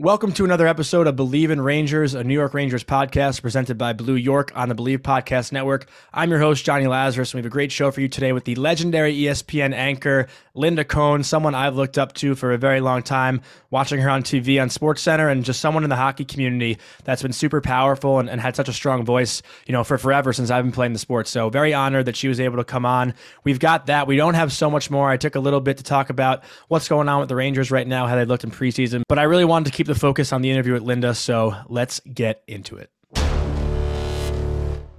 Welcome 0.00 0.30
to 0.34 0.44
another 0.44 0.68
episode 0.68 1.08
of 1.08 1.16
Bleav 1.16 1.50
in 1.50 1.60
Rangers, 1.60 2.14
a 2.14 2.22
New 2.22 2.32
York 2.32 2.54
Rangers 2.54 2.84
podcast 2.84 3.42
presented 3.42 3.78
by 3.78 3.94
Blue 3.94 4.14
York 4.14 4.52
on 4.54 4.68
the 4.68 4.76
Bleav 4.76 4.98
Podcast 4.98 5.50
Network. 5.50 5.88
I'm 6.14 6.30
your 6.30 6.38
host, 6.38 6.64
Johnny 6.64 6.86
Lazarus, 6.86 7.32
and 7.32 7.38
we 7.38 7.40
have 7.40 7.50
a 7.50 7.52
great 7.52 7.72
show 7.72 7.90
for 7.90 8.00
you 8.00 8.06
today 8.06 8.32
with 8.32 8.44
the 8.44 8.54
legendary 8.54 9.12
ESPN 9.16 9.74
anchor, 9.74 10.28
Linda 10.54 10.84
Cohn, 10.84 11.24
someone 11.24 11.56
I've 11.56 11.74
looked 11.74 11.98
up 11.98 12.12
to 12.14 12.36
for 12.36 12.52
a 12.52 12.58
very 12.58 12.80
long 12.80 13.02
time, 13.02 13.40
watching 13.70 13.98
her 13.98 14.08
on 14.08 14.22
TV 14.22 14.62
on 14.62 14.70
Sports 14.70 15.02
Center, 15.02 15.28
and 15.28 15.44
just 15.44 15.60
someone 15.60 15.82
in 15.82 15.90
the 15.90 15.96
hockey 15.96 16.24
community 16.24 16.78
that's 17.02 17.22
been 17.22 17.32
super 17.32 17.60
powerful 17.60 18.20
and, 18.20 18.30
and 18.30 18.40
had 18.40 18.54
such 18.54 18.68
a 18.68 18.72
strong 18.72 19.04
voice, 19.04 19.42
you 19.66 19.72
know, 19.72 19.82
for 19.82 19.98
forever 19.98 20.32
since 20.32 20.48
I've 20.48 20.62
been 20.62 20.70
playing 20.70 20.92
the 20.92 21.00
sport. 21.00 21.26
So 21.26 21.50
very 21.50 21.74
honored 21.74 22.06
that 22.06 22.14
she 22.14 22.28
was 22.28 22.38
able 22.38 22.58
to 22.58 22.64
come 22.64 22.86
on. 22.86 23.14
We've 23.42 23.58
got 23.58 23.86
that. 23.86 24.06
We 24.06 24.16
don't 24.16 24.34
have 24.34 24.52
so 24.52 24.70
much 24.70 24.92
more. 24.92 25.10
I 25.10 25.16
took 25.16 25.34
a 25.34 25.40
little 25.40 25.60
bit 25.60 25.78
to 25.78 25.82
talk 25.82 26.08
about 26.08 26.44
what's 26.68 26.86
going 26.86 27.08
on 27.08 27.18
with 27.18 27.28
the 27.28 27.36
Rangers 27.36 27.72
right 27.72 27.86
now, 27.86 28.06
how 28.06 28.14
they 28.14 28.24
looked 28.24 28.44
in 28.44 28.52
preseason, 28.52 29.02
but 29.08 29.18
I 29.18 29.24
really 29.24 29.44
wanted 29.44 29.72
to 29.72 29.76
keep 29.76 29.87
the 29.88 29.94
focus 29.94 30.32
on 30.32 30.42
the 30.42 30.50
interview 30.50 30.74
with 30.74 30.82
Linda. 30.82 31.14
So 31.14 31.54
let's 31.68 32.00
get 32.00 32.44
into 32.46 32.76
it. 32.76 32.90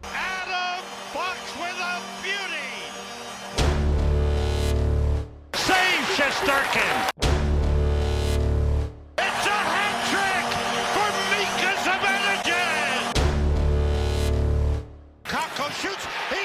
Adam 0.03 0.83
Fox 1.13 1.39
with 1.55 1.79
a 1.79 2.01
beauty. 2.23 2.73
Save 5.53 6.05
Shesterkin. 6.17 7.09
It's 9.19 9.45
a 9.45 9.59
hat 9.71 9.95
trick 10.09 10.45
for 10.95 11.09
Mika 11.29 11.71
Zibanejad. 11.85 13.13
Kakko 15.23 15.69
shoots. 15.79 16.05
He 16.31 16.41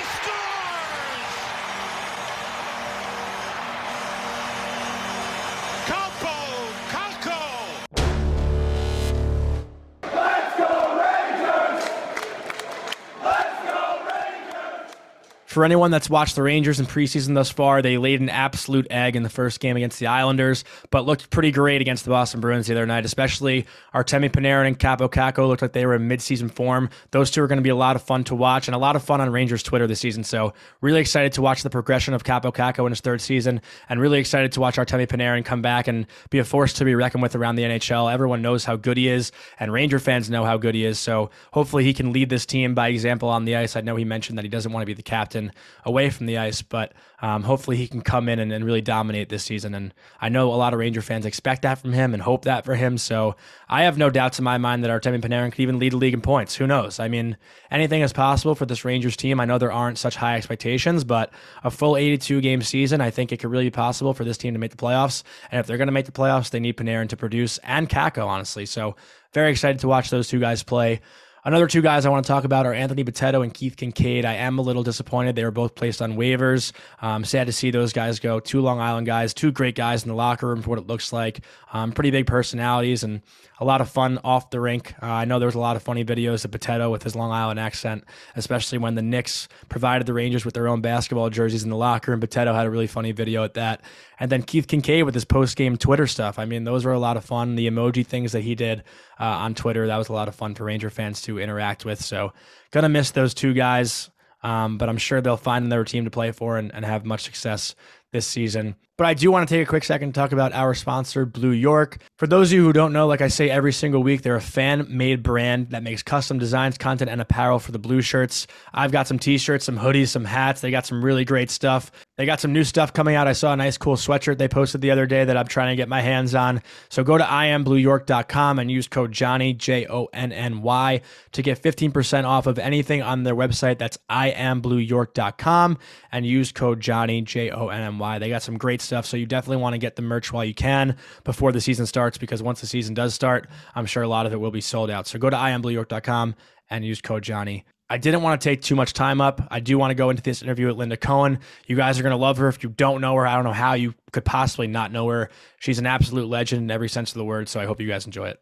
For 15.55 15.65
anyone 15.65 15.93
that's 15.93 16.11
watched 16.11 16.35
the 16.35 16.43
Rangers 16.43 16.81
in 16.81 16.87
preseason 16.87 17.37
thus 17.37 17.49
far, 17.49 17.81
they 17.81 17.97
laid 17.97 18.21
an 18.21 18.29
absolute 18.29 18.89
egg 18.91 19.15
in 19.15 19.23
the 19.23 19.29
first 19.29 19.61
game 19.61 19.77
against 19.77 20.01
the 20.01 20.09
Islanders, 20.09 20.65
but 20.91 21.07
looked 21.07 21.31
pretty 21.31 21.53
great 21.53 21.81
against 21.81 22.03
the 22.03 22.11
Boston 22.11 22.41
Bruins 22.41 22.67
the 22.67 22.75
other 22.75 22.87
night, 22.87 23.05
especially 23.05 23.65
Artemi 23.95 24.31
Panarin 24.31 24.67
and 24.67 24.77
Kaapo 24.77 25.09
Kakko 25.09 25.47
looked 25.47 25.63
like 25.63 25.73
they 25.73 25.87
were 25.87 25.95
in 25.95 26.09
midseason 26.09 26.51
form. 26.51 26.91
Those 27.13 27.31
two 27.31 27.41
are 27.41 27.47
going 27.47 27.59
to 27.61 27.63
be 27.63 27.69
a 27.69 27.77
lot 27.77 27.95
of 27.95 28.03
fun 28.03 28.25
to 28.25 28.35
watch 28.35 28.67
and 28.67 28.75
a 28.75 28.79
lot 28.79 28.97
of 28.97 29.05
fun 29.05 29.21
on 29.21 29.31
Rangers 29.31 29.63
Twitter 29.63 29.87
this 29.87 30.01
season. 30.01 30.25
So 30.25 30.55
really 30.81 31.01
excited 31.01 31.33
to 31.35 31.41
watch 31.41 31.63
the 31.63 31.71
progression 31.71 32.15
of 32.15 32.25
Kaapo 32.25 32.53
Kakko 32.53 32.85
in 32.85 32.91
his 32.91 33.01
third 33.01 33.21
season 33.21 33.61
and 33.89 34.01
really 34.01 34.19
excited 34.19 34.51
to 34.51 34.61
watch 34.61 34.75
Artemi 34.75 35.07
Panarin 35.07 35.45
come 35.45 35.63
back 35.63 35.87
and 35.87 36.09
be 36.31 36.41
a 36.41 36.45
force 36.45 36.73
to 36.73 36.85
be 36.85 36.97
reckoned 36.97 37.23
with 37.23 37.37
around 37.37 37.55
the 37.55 37.63
NHL. 37.63 38.13
Everyone 38.13 38.43
knows 38.43 38.65
how 38.65 38.75
good 38.75 38.97
he 38.97 39.07
is 39.07 39.31
and 39.61 39.73
Ranger 39.73 40.01
fans 40.01 40.29
know 40.29 40.45
how 40.45 40.57
good 40.57 40.75
he 40.75 40.85
is. 40.85 40.99
So 40.99 41.31
hopefully 41.53 41.85
he 41.85 41.95
can 41.95 42.13
lead 42.13 42.29
this 42.29 42.45
team 42.45 42.75
by 42.75 42.89
example 42.89 43.29
on 43.29 43.45
the 43.45 43.55
ice. 43.55 43.77
I 43.77 43.83
know 43.83 43.95
he 43.95 44.05
mentioned 44.05 44.37
that 44.37 44.45
he 44.45 44.49
doesn't 44.49 44.73
want 44.73 44.83
to 44.83 44.87
be 44.87 44.95
the 44.95 45.03
captain 45.05 45.44
away 45.85 46.11
from 46.11 46.27
the 46.27 46.39
ice, 46.39 46.63
but 46.63 46.93
um, 47.21 47.43
hopefully 47.43 47.77
he 47.77 47.89
can 47.89 48.03
come 48.03 48.29
in 48.29 48.39
and, 48.39 48.53
and 48.53 48.65
really 48.65 48.81
dominate 48.81 49.29
this 49.29 49.45
season. 49.45 49.75
And 49.75 49.95
I 50.21 50.29
know 50.29 50.53
a 50.53 50.57
lot 50.57 50.75
of 50.75 50.79
Ranger 50.79 51.01
fans 51.01 51.25
expect 51.25 51.63
that 51.63 51.79
from 51.79 51.93
him 51.93 52.13
and 52.13 52.23
hope 52.23 52.45
that 52.45 52.65
for 52.65 52.75
him. 52.75 52.99
So 52.99 53.37
I 53.69 53.85
have 53.85 53.97
no 53.97 54.11
doubts 54.11 54.39
in 54.39 54.45
my 54.45 54.59
mind 54.59 54.85
that 54.85 54.91
Artemi 54.91 55.23
Panarin 55.23 55.51
could 55.51 55.61
even 55.61 55.79
lead 55.79 55.93
the 55.93 55.97
league 55.97 56.15
in 56.15 56.21
points. 56.21 56.55
Who 56.57 56.67
knows? 56.67 57.01
I 57.01 57.09
mean, 57.09 57.37
anything 57.71 58.03
is 58.03 58.13
possible 58.13 58.55
for 58.55 58.67
this 58.67 58.85
Rangers 58.85 59.17
team. 59.17 59.41
I 59.41 59.45
know 59.45 59.59
there 59.59 59.73
aren't 59.73 59.99
such 59.99 60.17
high 60.17 60.37
expectations, 60.37 61.03
but 61.03 61.33
a 61.63 61.71
full 61.71 61.97
82 61.97 62.41
game 62.41 62.63
season, 62.63 63.01
I 63.01 63.11
think 63.11 63.33
it 63.33 63.39
could 63.39 63.51
really 63.51 63.65
be 63.65 63.71
possible 63.71 64.13
for 64.13 64.25
this 64.25 64.37
team 64.37 64.53
to 64.53 64.61
make 64.61 64.71
the 64.71 64.77
playoffs. 64.77 65.23
And 65.51 65.61
if 65.61 65.67
they're 65.67 65.79
going 65.79 65.89
to 65.89 65.93
make 65.93 66.07
the 66.07 66.13
playoffs, 66.13 66.51
they 66.51 66.61
need 66.61 66.77
Panarin 66.77 67.09
to 67.09 67.17
produce 67.17 67.59
and 67.59 67.89
Kakko, 67.89 68.27
honestly. 68.27 68.67
So 68.67 68.97
very 69.33 69.51
excited 69.51 69.81
to 69.81 69.89
watch 69.89 70.11
those 70.11 70.29
two 70.29 70.41
guys 70.41 70.63
play. 70.63 71.01
Another 71.47 71.67
two 71.67 71.83
guys 71.83 72.07
I 72.07 72.09
want 72.09 72.25
to 72.25 72.29
talk 72.29 72.45
about 72.45 72.65
are 72.65 72.73
Anthony 72.73 73.05
Bitetto 73.05 73.43
and 73.43 73.53
Keith 73.53 73.77
Kinkaid. 73.77 74.25
I 74.25 74.37
am 74.37 74.59
a 74.59 74.63
little 74.63 74.83
disappointed. 74.83 75.37
They 75.37 75.45
were 75.45 75.51
both 75.51 75.75
placed 75.75 76.01
on 76.01 76.17
waivers. 76.17 76.73
Um, 77.03 77.23
sad 77.23 77.49
to 77.49 77.53
see 77.53 77.71
those 77.71 77.93
guys 77.93 78.19
go. 78.19 78.41
Two 78.41 78.63
Long 78.63 78.81
Island 78.81 79.07
guys, 79.07 79.35
two 79.35 79.53
great 79.53 79.75
guys 79.75 80.05
in 80.05 80.09
the 80.09 80.15
locker 80.15 80.47
room 80.47 80.63
for 80.63 80.71
what 80.71 80.79
it 80.79 80.87
looks 80.87 81.13
like. 81.13 81.41
Um, 81.75 81.93
pretty 81.93 82.11
big 82.11 82.27
personalities 82.27 83.05
and 83.05 83.21
a 83.61 83.65
lot 83.65 83.81
of 83.81 83.89
fun 83.89 84.19
off 84.25 84.51
the 84.51 84.61
rink. 84.61 84.95
Uh, 85.03 85.07
I 85.07 85.25
know 85.25 85.39
there 85.39 85.47
was 85.47 85.55
a 85.55 85.61
lot 85.61 85.77
of 85.77 85.83
funny 85.83 86.05
videos 86.05 86.45
of 86.45 86.51
Potato 86.51 86.91
with 86.91 87.03
his 87.03 87.15
Long 87.15 87.31
Island 87.31 87.61
accent, 87.61 88.05
especially 88.35 88.79
when 88.79 88.95
the 88.95 89.03
Knicks 89.03 89.49
provided 89.69 90.07
the 90.07 90.13
Rangers 90.13 90.45
with 90.45 90.55
their 90.55 90.67
own 90.67 90.81
basketball 90.81 91.31
jerseys 91.31 91.63
in 91.63 91.71
the 91.71 91.77
locker 91.77 92.11
room. 92.11 92.21
Potato 92.21 92.53
had 92.53 92.67
a 92.67 92.71
really 92.71 92.87
funny 92.87 93.13
video 93.13 93.45
at 93.45 93.55
that. 93.55 93.83
And 94.19 94.31
then 94.31 94.43
Keith 94.43 94.67
Kinkaid 94.67 95.05
with 95.05 95.15
his 95.15 95.25
post 95.25 95.57
game 95.57 95.77
Twitter 95.77 96.07
stuff. 96.07 96.39
I 96.39 96.45
mean, 96.45 96.65
those 96.65 96.85
were 96.85 96.93
a 96.93 96.99
lot 96.99 97.17
of 97.17 97.25
fun. 97.25 97.55
The 97.55 97.69
emoji 97.69 98.07
things 98.07 98.33
that 98.33 98.43
he 98.43 98.55
did 98.55 98.83
uh, 99.21 99.25
on 99.25 99.55
Twitter, 99.55 99.87
that 99.87 99.97
was 99.97 100.09
a 100.09 100.13
lot 100.13 100.29
of 100.29 100.35
fun 100.35 100.55
for 100.55 100.65
Ranger 100.65 100.91
fans 100.91 101.23
to 101.23 101.39
interact 101.39 101.85
with. 101.85 102.03
So, 102.03 102.33
gonna 102.71 102.89
miss 102.89 103.13
those 103.13 103.35
two 103.35 103.55
guys, 103.55 104.11
um, 104.43 104.79
but 104.79 104.89
I'm 104.89 104.99
sure 104.99 105.21
they'll 105.21 105.37
find 105.37 105.65
another 105.65 105.85
team 105.85 106.05
to 106.05 106.11
play 106.11 106.33
for 106.33 106.59
and, 106.59 106.75
and 106.75 106.85
have 106.85 107.05
much 107.05 107.23
success 107.23 107.75
this 108.15 108.27
season. 108.27 108.77
But 108.97 109.09
I 109.09 109.15
do 109.15 109.31
want 109.33 109.47
to 109.49 109.53
take 109.53 109.67
a 109.67 109.69
quick 109.69 109.83
second 109.83 110.13
to 110.13 110.21
talk 110.21 110.31
about 110.31 110.53
our 110.53 110.73
sponsor, 110.73 111.27
Blue 111.27 111.51
York. 111.51 111.99
For 112.17 112.29
those 112.29 112.51
of 112.51 112.53
you 112.55 112.65
who 112.65 112.73
don't 112.73 112.93
know, 112.93 113.09
like 113.09 113.21
I 113.21 113.27
say 113.27 113.51
every 113.51 113.73
single 113.73 114.05
week, 114.05 114.23
they're 114.23 114.37
a 114.37 114.41
fan 114.41 114.87
made 114.89 115.23
brand 115.23 115.71
that 115.71 115.83
makes 115.83 116.05
custom 116.05 116.39
designs, 116.39 116.79
content, 116.79 117.11
and 117.11 117.21
apparel 117.21 117.59
for 117.59 117.73
the 117.73 117.79
blue 117.81 118.01
shirts. 118.01 118.47
I've 118.73 118.93
got 118.93 119.09
some 119.09 119.19
t 119.19 119.37
shirts, 119.37 119.65
some 119.65 119.77
hoodies, 119.77 120.09
some 120.09 120.25
hats. 120.25 120.61
They 120.61 120.71
got 120.71 120.87
some 120.87 121.05
really 121.05 121.25
great 121.25 121.51
stuff. 121.51 121.91
They 122.17 122.27
got 122.27 122.41
some 122.41 122.53
new 122.53 122.63
stuff 122.63 122.93
coming 122.93 123.17
out. 123.17 123.27
I 123.27 123.33
saw 123.33 123.53
a 123.53 123.57
nice, 123.57 123.77
cool 123.77 123.97
sweatshirt 123.97 124.39
they 124.39 124.47
posted 124.47 124.81
the 124.81 124.93
other 124.93 125.05
day 125.05 125.25
that 125.25 125.37
I'm 125.37 125.49
trying 125.49 125.73
to 125.73 125.77
get 125.77 125.89
my 125.89 126.01
hands 126.01 126.33
on. 126.35 126.63
So 126.89 127.03
go 127.03 127.19
to 127.19 127.25
iamblueyork.com 127.25 128.61
and 128.61 128.71
use 128.71 128.87
code 128.87 129.11
Johnny, 129.11 129.53
J 129.53 129.87
O 129.87 130.07
N 130.13 130.31
N 130.31 130.63
Y, 130.63 131.01
to 131.33 131.43
get 131.43 131.61
15% 131.61 132.25
off 132.25 132.47
of 132.47 132.61
anything 132.61 133.03
on 133.03 133.25
their 133.25 133.35
website. 133.35 133.79
That's 133.79 133.99
iamblueyork.com 134.09 135.79
and 136.13 136.25
use 136.25 136.53
code 136.53 136.81
Johnny, 136.81 137.21
J 137.23 137.51
O 137.51 137.69
N 137.69 137.83
N 137.83 137.99
Y. 137.99 138.19
They 138.21 138.29
got 138.29 138.43
some 138.43 138.59
great 138.59 138.81
stuff. 138.81 139.07
So 139.07 139.17
you 139.17 139.27
definitely 139.27 139.63
want 139.63 139.75
to 139.75 139.79
get 139.79 139.97
the 139.97 140.03
merch 140.03 140.33
while 140.33 140.45
you 140.45 140.55
can 140.55 140.97
before 141.25 141.51
the 141.51 141.61
season 141.61 141.87
starts 141.87 142.17
because 142.17 142.45
once 142.45 142.61
the 142.61 142.69
season 142.69 142.95
does 142.95 143.13
start, 143.13 143.49
I'm 143.75 143.87
sure 143.87 144.05
a 144.05 144.09
lot 144.09 144.27
of 144.27 144.33
it 144.33 144.39
will 144.39 144.53
be 144.53 144.61
sold 144.61 144.89
out. 144.89 145.09
So 145.09 145.19
go 145.19 145.31
to 145.31 145.37
iamblueyork.com 145.37 146.37
and 146.71 146.85
use 146.85 147.01
code 147.01 147.25
Johnny. 147.25 147.65
I 147.91 147.99
didn't 147.99 148.23
want 148.23 148.41
to 148.41 148.49
take 148.49 148.63
too 148.63 148.75
much 148.75 148.95
time 148.95 149.21
up. 149.21 149.47
I 149.51 149.61
do 149.61 149.77
want 149.77 149.91
to 149.91 149.95
go 149.95 150.09
into 150.09 150.23
this 150.23 150.43
interview 150.43 150.69
with 150.69 150.77
Linda 150.77 150.97
Cohn. 150.97 151.39
You 151.67 151.77
guys 151.77 152.01
are 152.01 152.03
going 152.03 152.13
to 152.13 152.17
love 152.17 152.39
her. 152.39 152.49
If 152.49 152.63
you 152.63 152.71
don't 152.71 153.03
know 153.03 153.15
her, 153.15 153.27
I 153.27 153.35
don't 153.35 153.45
know 153.45 153.53
how 153.53 153.75
you 153.75 153.95
could 154.11 154.25
possibly 154.25 154.67
not 154.67 154.91
know 154.91 155.07
her. 155.09 155.29
She's 155.59 155.79
an 155.79 155.87
absolute 155.87 156.27
legend 156.27 156.63
in 156.63 156.71
every 156.71 156.89
sense 156.89 157.11
of 157.11 157.19
the 157.19 157.25
word. 157.25 157.49
So 157.49 157.61
I 157.61 157.67
hope 157.67 157.83
you 157.83 157.87
guys 157.87 158.07
enjoy 158.07 158.29
it. 158.29 158.41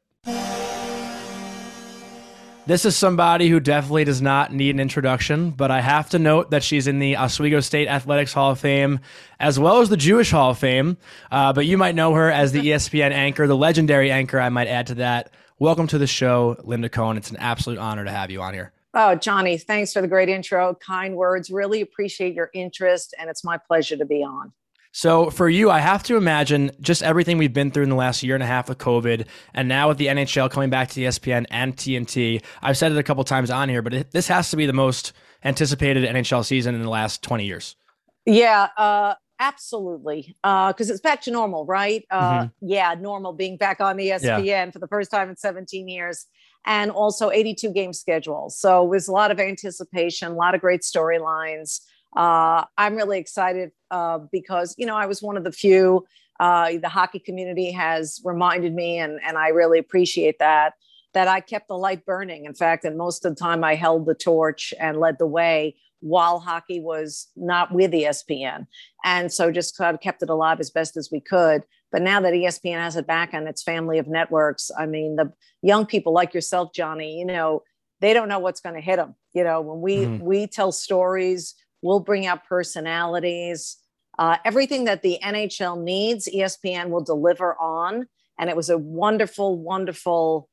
This 2.65 2.85
is 2.85 2.97
somebody 2.97 3.49
who 3.49 3.59
definitely 3.59 4.05
does 4.05 4.23
not 4.23 4.53
need 4.53 4.77
an 4.77 4.81
introduction, 4.81 5.51
but 5.51 5.73
I 5.73 5.81
have 5.81 6.11
to 6.11 6.21
note 6.21 6.53
that 6.53 6.63
she's 6.63 6.87
in 6.87 7.01
the 7.01 7.17
Oswego 7.17 7.59
State 7.59 7.89
Athletics 7.89 8.33
Hall 8.33 8.53
of 8.53 8.61
Fame 8.61 9.01
as 9.41 9.59
well 9.59 9.81
as 9.81 9.89
the 9.89 9.97
Jewish 9.97 10.31
Hall 10.31 10.53
of 10.53 10.59
Fame. 10.59 10.97
Uh, 11.33 11.53
but 11.53 11.67
you 11.67 11.77
might 11.77 11.97
know 11.97 12.15
her 12.15 12.31
as 12.31 12.53
the 12.53 12.61
ESPN 12.61 13.11
anchor, 13.11 13.49
the 13.49 13.57
legendary 13.57 14.13
anchor, 14.13 14.39
I 14.39 14.51
might 14.51 14.69
add 14.69 14.87
to 14.87 14.95
that. 14.97 15.33
Welcome 15.59 15.89
to 15.89 15.99
the 15.99 16.07
show, 16.07 16.57
Linda 16.63 16.89
Cohn. 16.89 17.17
It's 17.17 17.33
an 17.33 17.39
absolute 17.39 17.81
honor 17.81 18.05
to 18.05 18.11
have 18.13 18.31
you 18.31 18.41
on 18.41 18.55
here. 18.55 18.73
Oh, 18.95 19.15
Johnny, 19.15 19.57
thanks 19.57 19.93
for 19.93 20.03
the 20.03 20.09
great 20.09 20.29
intro, 20.29 20.75
kind 20.75 21.17
words. 21.17 21.51
Really 21.51 21.81
appreciate 21.81 22.35
your 22.35 22.51
interest, 22.53 23.15
and 23.19 23.31
it's 23.31 23.43
my 23.43 23.57
pleasure 23.57 23.97
to 23.97 24.05
be 24.05 24.23
on. 24.23 24.53
So 24.95 25.31
for 25.31 25.49
you, 25.49 25.71
I 25.71 25.79
have 25.79 26.03
to 26.05 26.17
imagine 26.17 26.71
just 26.83 27.03
everything 27.03 27.39
we've 27.39 27.53
been 27.53 27.71
through 27.71 27.85
in 27.85 27.89
the 27.89 27.97
last 27.97 28.23
year 28.23 28.35
and 28.35 28.43
a 28.43 28.47
half 28.47 28.69
with 28.69 28.77
COVID, 28.77 29.27
and 29.55 29.67
now 29.67 29.89
with 29.89 29.97
the 29.97 30.09
NHL 30.09 30.51
coming 30.51 30.69
back 30.69 30.91
to 30.91 31.01
ESPN 31.01 31.47
and 31.51 31.75
TNT. 31.75 32.43
I've 32.61 32.77
said 32.77 32.93
it 32.93 32.99
a 32.99 33.03
couple 33.03 33.25
times 33.25 33.51
on 33.51 33.71
here, 33.71 33.81
but 33.81 33.95
it, 33.95 34.11
this 34.11 34.29
has 34.29 34.51
to 34.51 34.57
be 34.57 34.67
the 34.67 34.75
most 34.75 35.15
anticipated 35.45 36.07
NHL 36.09 36.45
season 36.45 36.75
in 36.75 36.83
the 36.83 36.91
last 36.91 37.23
20 37.23 37.47
years. 37.47 37.77
Yeah, 38.27 38.69
uh, 38.77 39.15
absolutely. 39.41 40.37
Because 40.43 40.91
it's 40.91 41.01
back 41.01 41.23
to 41.23 41.31
normal, 41.31 41.65
right? 41.65 42.05
Uh, 42.11 42.49
Yeah, 42.61 42.95
normal 43.01 43.33
being 43.33 43.57
back 43.57 43.81
on 43.81 43.97
ESPN 43.97 44.73
for 44.75 44.79
the 44.79 44.89
first 44.89 45.11
time 45.11 45.31
in 45.31 45.37
17 45.37 45.89
years. 45.89 46.27
And 46.65 46.91
also 46.91 47.31
82 47.31 47.73
game 47.73 47.93
schedule. 47.93 48.51
So 48.51 48.85
it 48.85 48.89
was 48.89 49.09
a 49.09 49.13
lot 49.13 49.31
of 49.31 49.41
anticipation, 49.41 50.29
a 50.29 50.35
lot 50.35 50.55
of 50.55 50.61
great 50.61 50.83
storylines. 50.83 51.81
Uh, 52.17 52.65
I'm 52.79 52.95
really 52.95 53.19
excited 53.19 53.73
uh, 53.91 54.19
because, 54.31 54.75
you 54.79 54.87
know, 54.87 54.97
I 54.97 55.07
was 55.07 55.23
one 55.23 55.37
of 55.37 55.45
the 55.45 55.53
few. 55.53 56.05
Uh, 56.39 56.79
the 56.81 56.89
hockey 56.89 57.19
community 57.19 57.71
has 57.71 58.21
reminded 58.25 58.75
me, 58.75 58.99
and, 58.99 59.21
and 59.25 59.39
I 59.39 59.49
really 59.49 59.79
appreciate 59.79 60.39
that, 60.39 60.75
that 61.15 61.29
I 61.29 61.41
kept 61.41 61.69
the 61.69 61.77
light 61.77 62.05
burning. 62.05 62.45
In 62.47 62.55
fact, 62.55 62.85
and 62.85 62.97
most 62.97 63.25
of 63.25 63.35
the 63.35 63.41
time 63.41 63.63
I 63.65 63.75
held 63.75 64.07
the 64.07 64.15
torch 64.15 64.75
and 64.81 64.99
led 64.99 65.19
the 65.19 65.27
way 65.27 65.77
while 66.01 66.41
hockey 66.41 66.81
was 66.81 67.29
not 67.37 67.73
with 67.73 67.93
ESPN. 67.93 68.67
And 69.05 69.33
so 69.33 69.53
just 69.53 69.77
kind 69.77 69.95
of 69.95 70.01
kept 70.01 70.23
it 70.23 70.29
alive 70.29 70.59
as 70.61 70.71
best 70.71 70.97
as 70.97 71.11
we 71.13 71.21
could. 71.21 71.63
But 71.93 72.03
now 72.03 72.21
that 72.21 72.33
ESPN 72.33 72.79
has 72.81 72.97
it 72.97 73.07
back 73.07 73.35
on 73.35 73.47
its 73.47 73.63
family 73.63 73.99
of 73.99 74.09
networks, 74.09 74.71
I 74.77 74.87
mean, 74.87 75.17
the 75.17 75.33
young 75.61 75.87
people 75.87 76.13
like 76.13 76.35
yourself, 76.35 76.73
Johnny, 76.75 77.19
you 77.19 77.27
know, 77.27 77.63
they 78.01 78.13
don't 78.15 78.29
know 78.29 78.41
what's 78.41 78.61
going 78.61 78.75
to 78.75 78.81
hit 78.81 78.97
them. 78.97 79.15
You 79.35 79.45
know, 79.45 79.61
when 79.61 79.81
we 79.81 79.97
Mhm. 80.07 80.21
we 80.21 80.47
tell 80.47 80.73
stories, 80.73 81.55
We'll 81.83 82.01
bring 82.01 82.27
out 82.27 82.45
personalities. 82.45 83.77
Uh, 84.19 84.37
everything 84.45 84.85
that 84.85 85.03
the 85.03 85.19
NHL 85.23 85.83
needs, 85.83 86.29
ESPN 86.29 86.91
will 86.91 87.03
deliver 87.03 87.57
on. 87.61 88.07
And 88.39 88.49
it 88.49 88.57
was 88.57 88.71
a 88.71 88.79
wonderful, 88.79 89.59
wonderful 89.59 90.49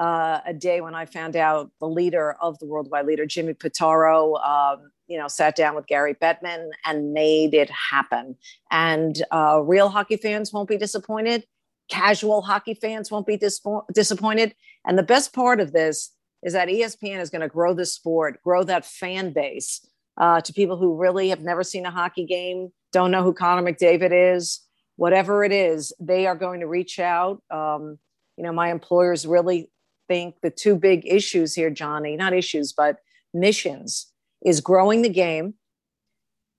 uh, 0.00 0.40
a 0.46 0.54
day 0.54 0.80
when 0.80 0.94
I 0.94 1.04
found 1.04 1.36
out 1.36 1.70
the 1.78 1.86
leader 1.86 2.32
of 2.40 2.58
the 2.58 2.64
worldwide 2.64 3.04
leader, 3.04 3.26
Jimmy 3.26 3.52
Pitaro, 3.52 4.42
um, 4.42 4.90
you 5.06 5.18
know, 5.18 5.28
sat 5.28 5.56
down 5.56 5.74
with 5.74 5.86
Gary 5.86 6.14
Bettman 6.14 6.68
and 6.84 7.12
made 7.12 7.54
it 7.54 7.70
happen. 7.70 8.36
And 8.70 9.22
uh, 9.30 9.62
real 9.64 9.88
hockey 9.88 10.16
fans 10.16 10.52
won't 10.52 10.68
be 10.68 10.76
disappointed. 10.76 11.44
Casual 11.88 12.42
hockey 12.42 12.74
fans 12.74 13.10
won't 13.10 13.26
be 13.26 13.36
dis- 13.36 13.60
disappointed. 13.92 14.54
And 14.86 14.98
the 14.98 15.02
best 15.02 15.32
part 15.32 15.60
of 15.60 15.72
this 15.72 16.12
is 16.42 16.52
that 16.54 16.68
ESPN 16.68 17.20
is 17.20 17.30
going 17.30 17.42
to 17.42 17.48
grow 17.48 17.74
the 17.74 17.86
sport, 17.86 18.42
grow 18.42 18.64
that 18.64 18.84
fan 18.84 19.32
base 19.32 19.86
uh, 20.16 20.40
to 20.40 20.52
people 20.52 20.76
who 20.76 20.96
really 20.96 21.28
have 21.28 21.40
never 21.40 21.62
seen 21.62 21.86
a 21.86 21.90
hockey 21.90 22.24
game, 22.24 22.72
don't 22.92 23.10
know 23.10 23.22
who 23.22 23.32
Connor 23.32 23.62
McDavid 23.62 24.34
is, 24.34 24.60
whatever 24.96 25.44
it 25.44 25.52
is, 25.52 25.92
they 25.98 26.26
are 26.26 26.36
going 26.36 26.60
to 26.60 26.66
reach 26.66 26.98
out. 26.98 27.42
Um, 27.50 27.98
you 28.36 28.44
know, 28.44 28.52
my 28.52 28.70
employers 28.70 29.26
really 29.26 29.70
think 30.08 30.36
the 30.42 30.50
two 30.50 30.76
big 30.76 31.06
issues 31.06 31.54
here, 31.54 31.70
Johnny, 31.70 32.16
not 32.16 32.32
issues, 32.32 32.72
but 32.72 32.98
missions, 33.32 34.11
is 34.44 34.60
growing 34.60 35.02
the 35.02 35.08
game, 35.08 35.54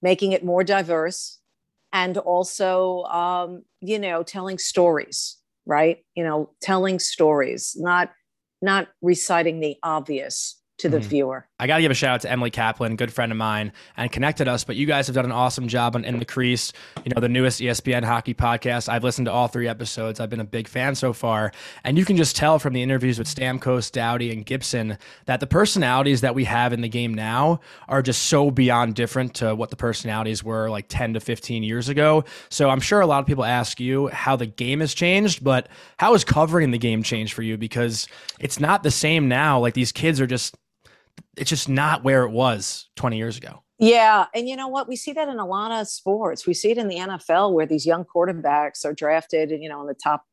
making 0.02 0.32
it 0.32 0.44
more 0.44 0.64
diverse, 0.64 1.40
and 1.92 2.18
also, 2.18 3.04
um, 3.04 3.64
you 3.82 4.00
know, 4.00 4.24
telling 4.24 4.58
stories, 4.58 5.38
right? 5.66 6.04
You 6.16 6.24
know, 6.24 6.50
telling 6.62 7.00
stories, 7.00 7.76
not 7.80 8.12
not 8.62 8.88
reciting 9.02 9.60
the 9.60 9.76
obvious 9.84 10.60
to 10.80 10.90
the 10.90 10.98
mm-hmm. 11.00 11.10
viewer. 11.10 11.48
I 11.64 11.66
got 11.66 11.78
to 11.78 11.82
give 11.82 11.92
a 11.92 11.96
shout 11.96 12.16
out 12.16 12.22
to 12.24 12.30
Emily 12.30 12.50
Kaplan, 12.50 12.98
good 12.98 13.14
friend 13.14 13.32
of 13.32 13.38
mine, 13.38 13.72
and 13.96 14.12
connected 14.12 14.50
us. 14.50 14.66
But 14.66 14.76
you 14.76 14.86
guys 14.86 15.08
have 15.08 15.14
done 15.14 15.24
an 15.24 15.32
awesome 15.32 15.70
job 15.70 15.96
on 15.96 16.04
In 16.04 16.20
the 16.20 16.26
Crease, 16.26 16.74
you 17.06 17.14
know, 17.16 17.22
the 17.22 17.30
newest 17.30 17.62
ESPN 17.62 18.04
hockey 18.04 18.34
podcast. 18.34 18.90
I've 18.90 19.06
listened 19.06 19.28
to 19.28 19.32
all 19.32 19.48
three 19.48 19.70
episodes. 19.70 20.20
I've 20.20 20.30
been 20.30 20.42
a 20.42 20.44
big 20.44 20.68
fan 20.68 20.94
so 20.94 21.14
far. 21.14 21.54
And 21.86 21.98
you 21.98 22.04
can 22.04 22.18
just 22.18 22.36
tell 22.36 22.60
from 22.60 22.74
the 22.74 22.84
interviews 22.84 23.18
with 23.18 23.34
Stamkos, 23.34 23.94
Doughty, 23.94 24.30
and 24.30 24.46
Gibson 24.46 24.98
that 25.24 25.40
the 25.40 25.48
personalities 25.48 26.20
that 26.20 26.36
we 26.36 26.44
have 26.44 26.74
in 26.74 26.82
the 26.82 26.90
game 26.90 27.14
now 27.14 27.62
are 27.88 28.02
just 28.02 28.24
so 28.24 28.52
beyond 28.52 28.96
different 28.96 29.34
to 29.36 29.56
what 29.56 29.70
the 29.70 29.78
personalities 29.78 30.44
were 30.44 30.70
like 30.70 30.90
10 30.90 31.14
to 31.14 31.22
15 31.22 31.64
years 31.64 31.88
ago. 31.88 32.26
So 32.50 32.70
I'm 32.70 32.82
sure 32.82 33.00
a 33.00 33.08
lot 33.08 33.22
of 33.22 33.26
people 33.26 33.46
ask 33.46 33.80
you 33.80 34.10
how 34.10 34.36
the 34.36 34.48
game 34.48 34.82
has 34.82 34.94
changed, 34.94 35.42
but 35.42 35.70
how 35.98 36.12
has 36.12 36.26
covering 36.26 36.72
the 36.72 36.78
game 36.78 37.04
changed 37.04 37.32
for 37.32 37.42
you? 37.42 37.58
Because 37.58 38.06
it's 38.38 38.60
not 38.60 38.84
the 38.84 38.92
same 38.92 39.30
now. 39.30 39.62
Like 39.62 39.76
these 39.76 39.94
kids 39.94 40.20
are 40.20 40.28
just 40.28 40.58
it's 41.38 41.50
just 41.50 41.70
not 41.70 42.04
where 42.04 42.24
it 42.24 42.32
was 42.32 42.90
20 42.96 43.18
years 43.18 43.38
ago. 43.38 43.64
Yeah. 43.80 44.28
And 44.34 44.48
you 44.48 44.56
know 44.56 44.68
what? 44.68 44.88
We 44.88 44.96
see 44.96 45.14
that 45.14 45.28
in 45.28 45.40
a 45.40 45.46
lot 45.46 45.72
of 45.72 45.88
sports. 45.88 46.48
We 46.48 46.54
see 46.54 46.72
it 46.72 46.78
in 46.78 46.88
the 46.88 46.98
NFL 46.98 47.54
where 47.54 47.66
these 47.66 47.86
young 47.86 48.06
quarterbacks 48.06 48.86
are 48.86 48.94
drafted, 48.94 49.50
you 49.50 49.68
know, 49.68 49.82
in 49.82 49.88
the 49.88 49.96
top 49.96 50.24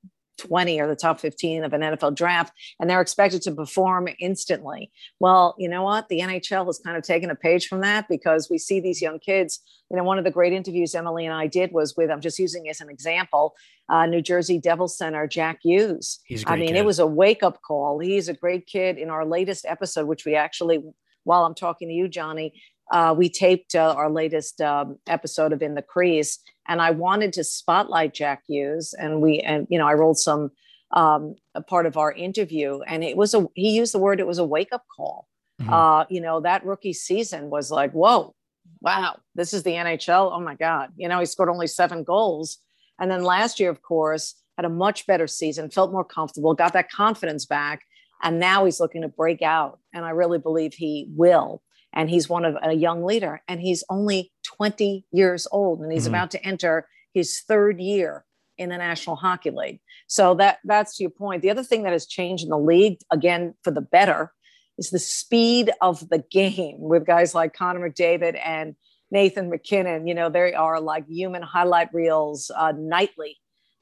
20 0.40 0.80
or 0.80 0.88
the 0.88 0.96
top 0.96 1.20
15 1.20 1.64
of 1.64 1.72
an 1.72 1.82
NFL 1.82 2.14
draft, 2.14 2.52
and 2.78 2.88
they're 2.88 3.00
expected 3.00 3.42
to 3.42 3.52
perform 3.52 4.08
instantly. 4.18 4.90
Well, 5.18 5.54
you 5.58 5.68
know 5.68 5.82
what? 5.82 6.08
The 6.08 6.20
NHL 6.20 6.66
has 6.66 6.80
kind 6.84 6.96
of 6.96 7.02
taken 7.02 7.30
a 7.30 7.34
page 7.34 7.68
from 7.68 7.80
that 7.82 8.08
because 8.08 8.48
we 8.50 8.58
see 8.58 8.80
these 8.80 9.02
young 9.02 9.18
kids. 9.18 9.60
You 9.90 9.96
know, 9.96 10.04
one 10.04 10.18
of 10.18 10.24
the 10.24 10.30
great 10.30 10.52
interviews 10.52 10.94
Emily 10.94 11.26
and 11.26 11.34
I 11.34 11.46
did 11.46 11.72
was 11.72 11.96
with, 11.96 12.10
I'm 12.10 12.20
just 12.20 12.38
using 12.38 12.68
as 12.68 12.80
an 12.80 12.88
example, 12.88 13.54
uh, 13.88 14.06
New 14.06 14.22
Jersey 14.22 14.58
Devils 14.58 14.96
center 14.96 15.26
Jack 15.26 15.60
Hughes. 15.62 16.20
He's 16.24 16.44
I 16.46 16.56
mean, 16.56 16.68
kid. 16.68 16.76
it 16.76 16.84
was 16.84 16.98
a 16.98 17.06
wake 17.06 17.42
up 17.42 17.60
call. 17.60 17.98
He's 17.98 18.28
a 18.28 18.34
great 18.34 18.66
kid. 18.66 18.98
In 18.98 19.10
our 19.10 19.26
latest 19.26 19.66
episode, 19.66 20.06
which 20.06 20.24
we 20.24 20.34
actually, 20.34 20.82
while 21.24 21.44
I'm 21.44 21.54
talking 21.54 21.88
to 21.88 21.94
you, 21.94 22.08
Johnny, 22.08 22.54
uh, 22.90 23.14
we 23.16 23.28
taped 23.28 23.74
uh, 23.74 23.94
our 23.96 24.10
latest 24.10 24.60
um, 24.60 24.98
episode 25.06 25.52
of 25.52 25.62
In 25.62 25.74
the 25.74 25.82
Crease, 25.82 26.38
and 26.70 26.80
I 26.80 26.92
wanted 26.92 27.32
to 27.32 27.42
spotlight 27.42 28.14
Jack 28.14 28.44
Hughes, 28.46 28.94
and 28.94 29.20
we, 29.20 29.40
and 29.40 29.66
you 29.68 29.76
know, 29.76 29.88
I 29.88 29.94
rolled 29.94 30.20
some 30.20 30.52
um, 30.92 31.34
a 31.56 31.60
part 31.60 31.84
of 31.84 31.96
our 31.96 32.12
interview, 32.12 32.80
and 32.86 33.02
it 33.02 33.16
was 33.16 33.34
a 33.34 33.48
he 33.54 33.70
used 33.72 33.92
the 33.92 33.98
word 33.98 34.20
it 34.20 34.26
was 34.26 34.38
a 34.38 34.44
wake 34.44 34.72
up 34.72 34.84
call. 34.96 35.26
Mm-hmm. 35.60 35.72
Uh, 35.72 36.04
you 36.08 36.20
know, 36.20 36.40
that 36.40 36.64
rookie 36.64 36.92
season 36.92 37.50
was 37.50 37.72
like, 37.72 37.90
whoa, 37.90 38.36
wow, 38.80 39.18
this 39.34 39.52
is 39.52 39.64
the 39.64 39.72
NHL. 39.72 40.30
Oh 40.32 40.40
my 40.40 40.54
God, 40.54 40.90
you 40.96 41.08
know, 41.08 41.18
he 41.18 41.26
scored 41.26 41.50
only 41.50 41.66
seven 41.66 42.04
goals, 42.04 42.58
and 43.00 43.10
then 43.10 43.24
last 43.24 43.58
year, 43.58 43.68
of 43.68 43.82
course, 43.82 44.36
had 44.56 44.64
a 44.64 44.70
much 44.70 45.08
better 45.08 45.26
season, 45.26 45.70
felt 45.70 45.90
more 45.90 46.04
comfortable, 46.04 46.54
got 46.54 46.72
that 46.74 46.88
confidence 46.92 47.46
back, 47.46 47.80
and 48.22 48.38
now 48.38 48.64
he's 48.64 48.78
looking 48.78 49.02
to 49.02 49.08
break 49.08 49.42
out, 49.42 49.80
and 49.92 50.04
I 50.04 50.10
really 50.10 50.38
believe 50.38 50.74
he 50.74 51.08
will 51.16 51.62
and 51.92 52.08
he's 52.08 52.28
one 52.28 52.44
of 52.44 52.56
a 52.62 52.72
young 52.72 53.04
leader 53.04 53.42
and 53.48 53.60
he's 53.60 53.84
only 53.88 54.32
20 54.44 55.04
years 55.12 55.46
old 55.50 55.80
and 55.80 55.92
he's 55.92 56.04
mm-hmm. 56.04 56.14
about 56.14 56.30
to 56.32 56.44
enter 56.44 56.86
his 57.12 57.40
third 57.40 57.80
year 57.80 58.24
in 58.58 58.68
the 58.68 58.76
National 58.76 59.16
Hockey 59.16 59.50
League. 59.50 59.80
So 60.06 60.34
that 60.34 60.58
that's 60.64 61.00
your 61.00 61.10
point. 61.10 61.42
The 61.42 61.50
other 61.50 61.62
thing 61.62 61.82
that 61.84 61.92
has 61.92 62.06
changed 62.06 62.44
in 62.44 62.50
the 62.50 62.58
league 62.58 62.98
again 63.10 63.54
for 63.64 63.70
the 63.70 63.80
better 63.80 64.32
is 64.78 64.90
the 64.90 64.98
speed 64.98 65.70
of 65.80 66.08
the 66.08 66.24
game 66.30 66.76
with 66.78 67.06
guys 67.06 67.34
like 67.34 67.54
Connor 67.54 67.90
McDavid 67.90 68.38
and 68.44 68.76
Nathan 69.10 69.50
MacKinnon. 69.50 70.06
You 70.06 70.14
know, 70.14 70.28
they 70.28 70.54
are 70.54 70.80
like 70.80 71.08
human 71.08 71.42
highlight 71.42 71.92
reels 71.92 72.50
uh, 72.56 72.72
nightly. 72.76 73.36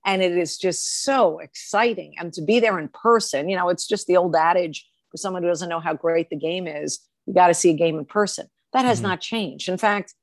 And 0.05 0.23
it 0.23 0.37
is 0.37 0.57
just 0.59 1.03
so 1.05 1.39
exciting. 1.39 2.15
And 2.19 2.33
to 2.33 2.43
be 2.43 2.61
there 2.61 2.79
in 2.79 2.89
person, 2.89 3.49
you 3.49 3.57
know, 3.57 3.69
it's 3.69 3.87
just 3.87 4.07
the 4.07 4.17
old 4.17 4.35
adage 4.35 4.89
for 5.11 5.19
someone 5.19 5.43
who 5.43 5.49
doesn't 5.49 5.69
know 5.69 5.81
how 5.81 5.95
great 5.95 6.31
the 6.31 6.37
game 6.37 6.67
is 6.67 7.01
you 7.29 7.35
got 7.35 7.49
to 7.49 7.55
see 7.55 7.71
a 7.71 7.75
game 7.75 7.99
in 7.99 8.07
person. 8.07 8.49
That 8.73 8.85
has 8.85 8.99
mm-hmm. 8.99 9.09
not 9.09 9.21
changed. 9.21 9.69
In 9.69 9.79
fact, 9.79 10.15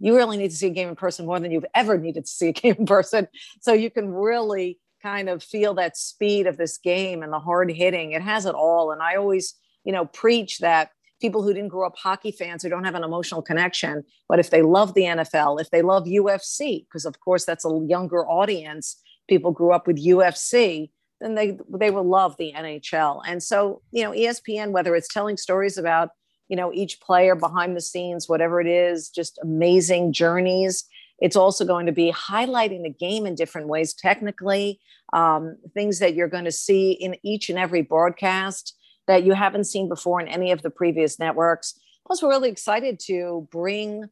you 0.00 0.16
really 0.16 0.36
need 0.36 0.50
to 0.50 0.56
see 0.56 0.66
a 0.66 0.70
game 0.70 0.88
in 0.88 0.96
person 0.96 1.26
more 1.26 1.38
than 1.38 1.52
you've 1.52 1.66
ever 1.74 1.98
needed 1.98 2.24
to 2.24 2.30
see 2.30 2.48
a 2.48 2.52
game 2.52 2.76
in 2.78 2.86
person. 2.86 3.28
So 3.60 3.72
you 3.72 3.90
can 3.90 4.08
really 4.08 4.80
kind 5.02 5.28
of 5.28 5.42
feel 5.42 5.74
that 5.74 5.96
speed 5.96 6.46
of 6.46 6.56
this 6.56 6.78
game 6.78 7.22
and 7.22 7.32
the 7.32 7.38
hard 7.38 7.70
hitting. 7.70 8.12
It 8.12 8.22
has 8.22 8.46
it 8.46 8.54
all. 8.54 8.90
And 8.90 9.02
I 9.02 9.16
always, 9.16 9.54
you 9.84 9.92
know, 9.92 10.06
preach 10.06 10.58
that 10.58 10.90
people 11.20 11.42
who 11.42 11.52
didn't 11.52 11.68
grow 11.68 11.86
up 11.86 11.96
hockey 11.96 12.32
fans 12.32 12.62
who 12.62 12.68
don't 12.68 12.84
have 12.84 12.94
an 12.94 13.04
emotional 13.04 13.42
connection, 13.42 14.02
but 14.28 14.38
if 14.38 14.50
they 14.50 14.62
love 14.62 14.94
the 14.94 15.02
NFL, 15.02 15.60
if 15.60 15.70
they 15.70 15.82
love 15.82 16.04
UFC, 16.04 16.86
because 16.86 17.04
of 17.04 17.20
course 17.20 17.44
that's 17.44 17.64
a 17.64 17.80
younger 17.86 18.26
audience, 18.26 19.00
people 19.28 19.52
grew 19.52 19.72
up 19.72 19.86
with 19.86 20.04
UFC, 20.04 20.90
then 21.20 21.34
they 21.34 21.58
they 21.70 21.90
will 21.90 22.04
love 22.08 22.36
the 22.36 22.52
NHL. 22.54 23.22
And 23.26 23.42
so, 23.42 23.82
you 23.92 24.02
know, 24.02 24.10
ESPN, 24.10 24.72
whether 24.72 24.94
it's 24.94 25.12
telling 25.12 25.36
stories 25.36 25.78
about 25.78 26.10
you 26.54 26.56
know 26.56 26.72
each 26.72 27.00
player 27.00 27.34
behind 27.34 27.76
the 27.76 27.80
scenes 27.80 28.28
whatever 28.28 28.60
it 28.60 28.68
is 28.68 29.08
just 29.08 29.40
amazing 29.42 30.12
journeys. 30.12 30.84
It's 31.18 31.34
also 31.34 31.64
going 31.64 31.86
to 31.86 31.92
be 31.92 32.12
highlighting 32.12 32.84
the 32.84 32.94
game 33.06 33.26
in 33.26 33.34
different 33.34 33.66
ways 33.66 33.92
technically 33.92 34.78
um, 35.12 35.56
things 35.74 35.98
that 35.98 36.14
you're 36.14 36.28
going 36.28 36.44
to 36.44 36.52
see 36.52 36.92
in 36.92 37.16
each 37.24 37.50
and 37.50 37.58
every 37.58 37.82
broadcast 37.82 38.76
that 39.08 39.24
you 39.24 39.32
haven't 39.32 39.64
seen 39.64 39.88
before 39.88 40.20
in 40.20 40.28
any 40.28 40.52
of 40.52 40.62
the 40.62 40.70
previous 40.70 41.18
networks. 41.18 41.74
Plus 42.06 42.22
we're 42.22 42.28
really 42.28 42.50
excited 42.50 43.00
to 43.06 43.48
bring 43.50 44.04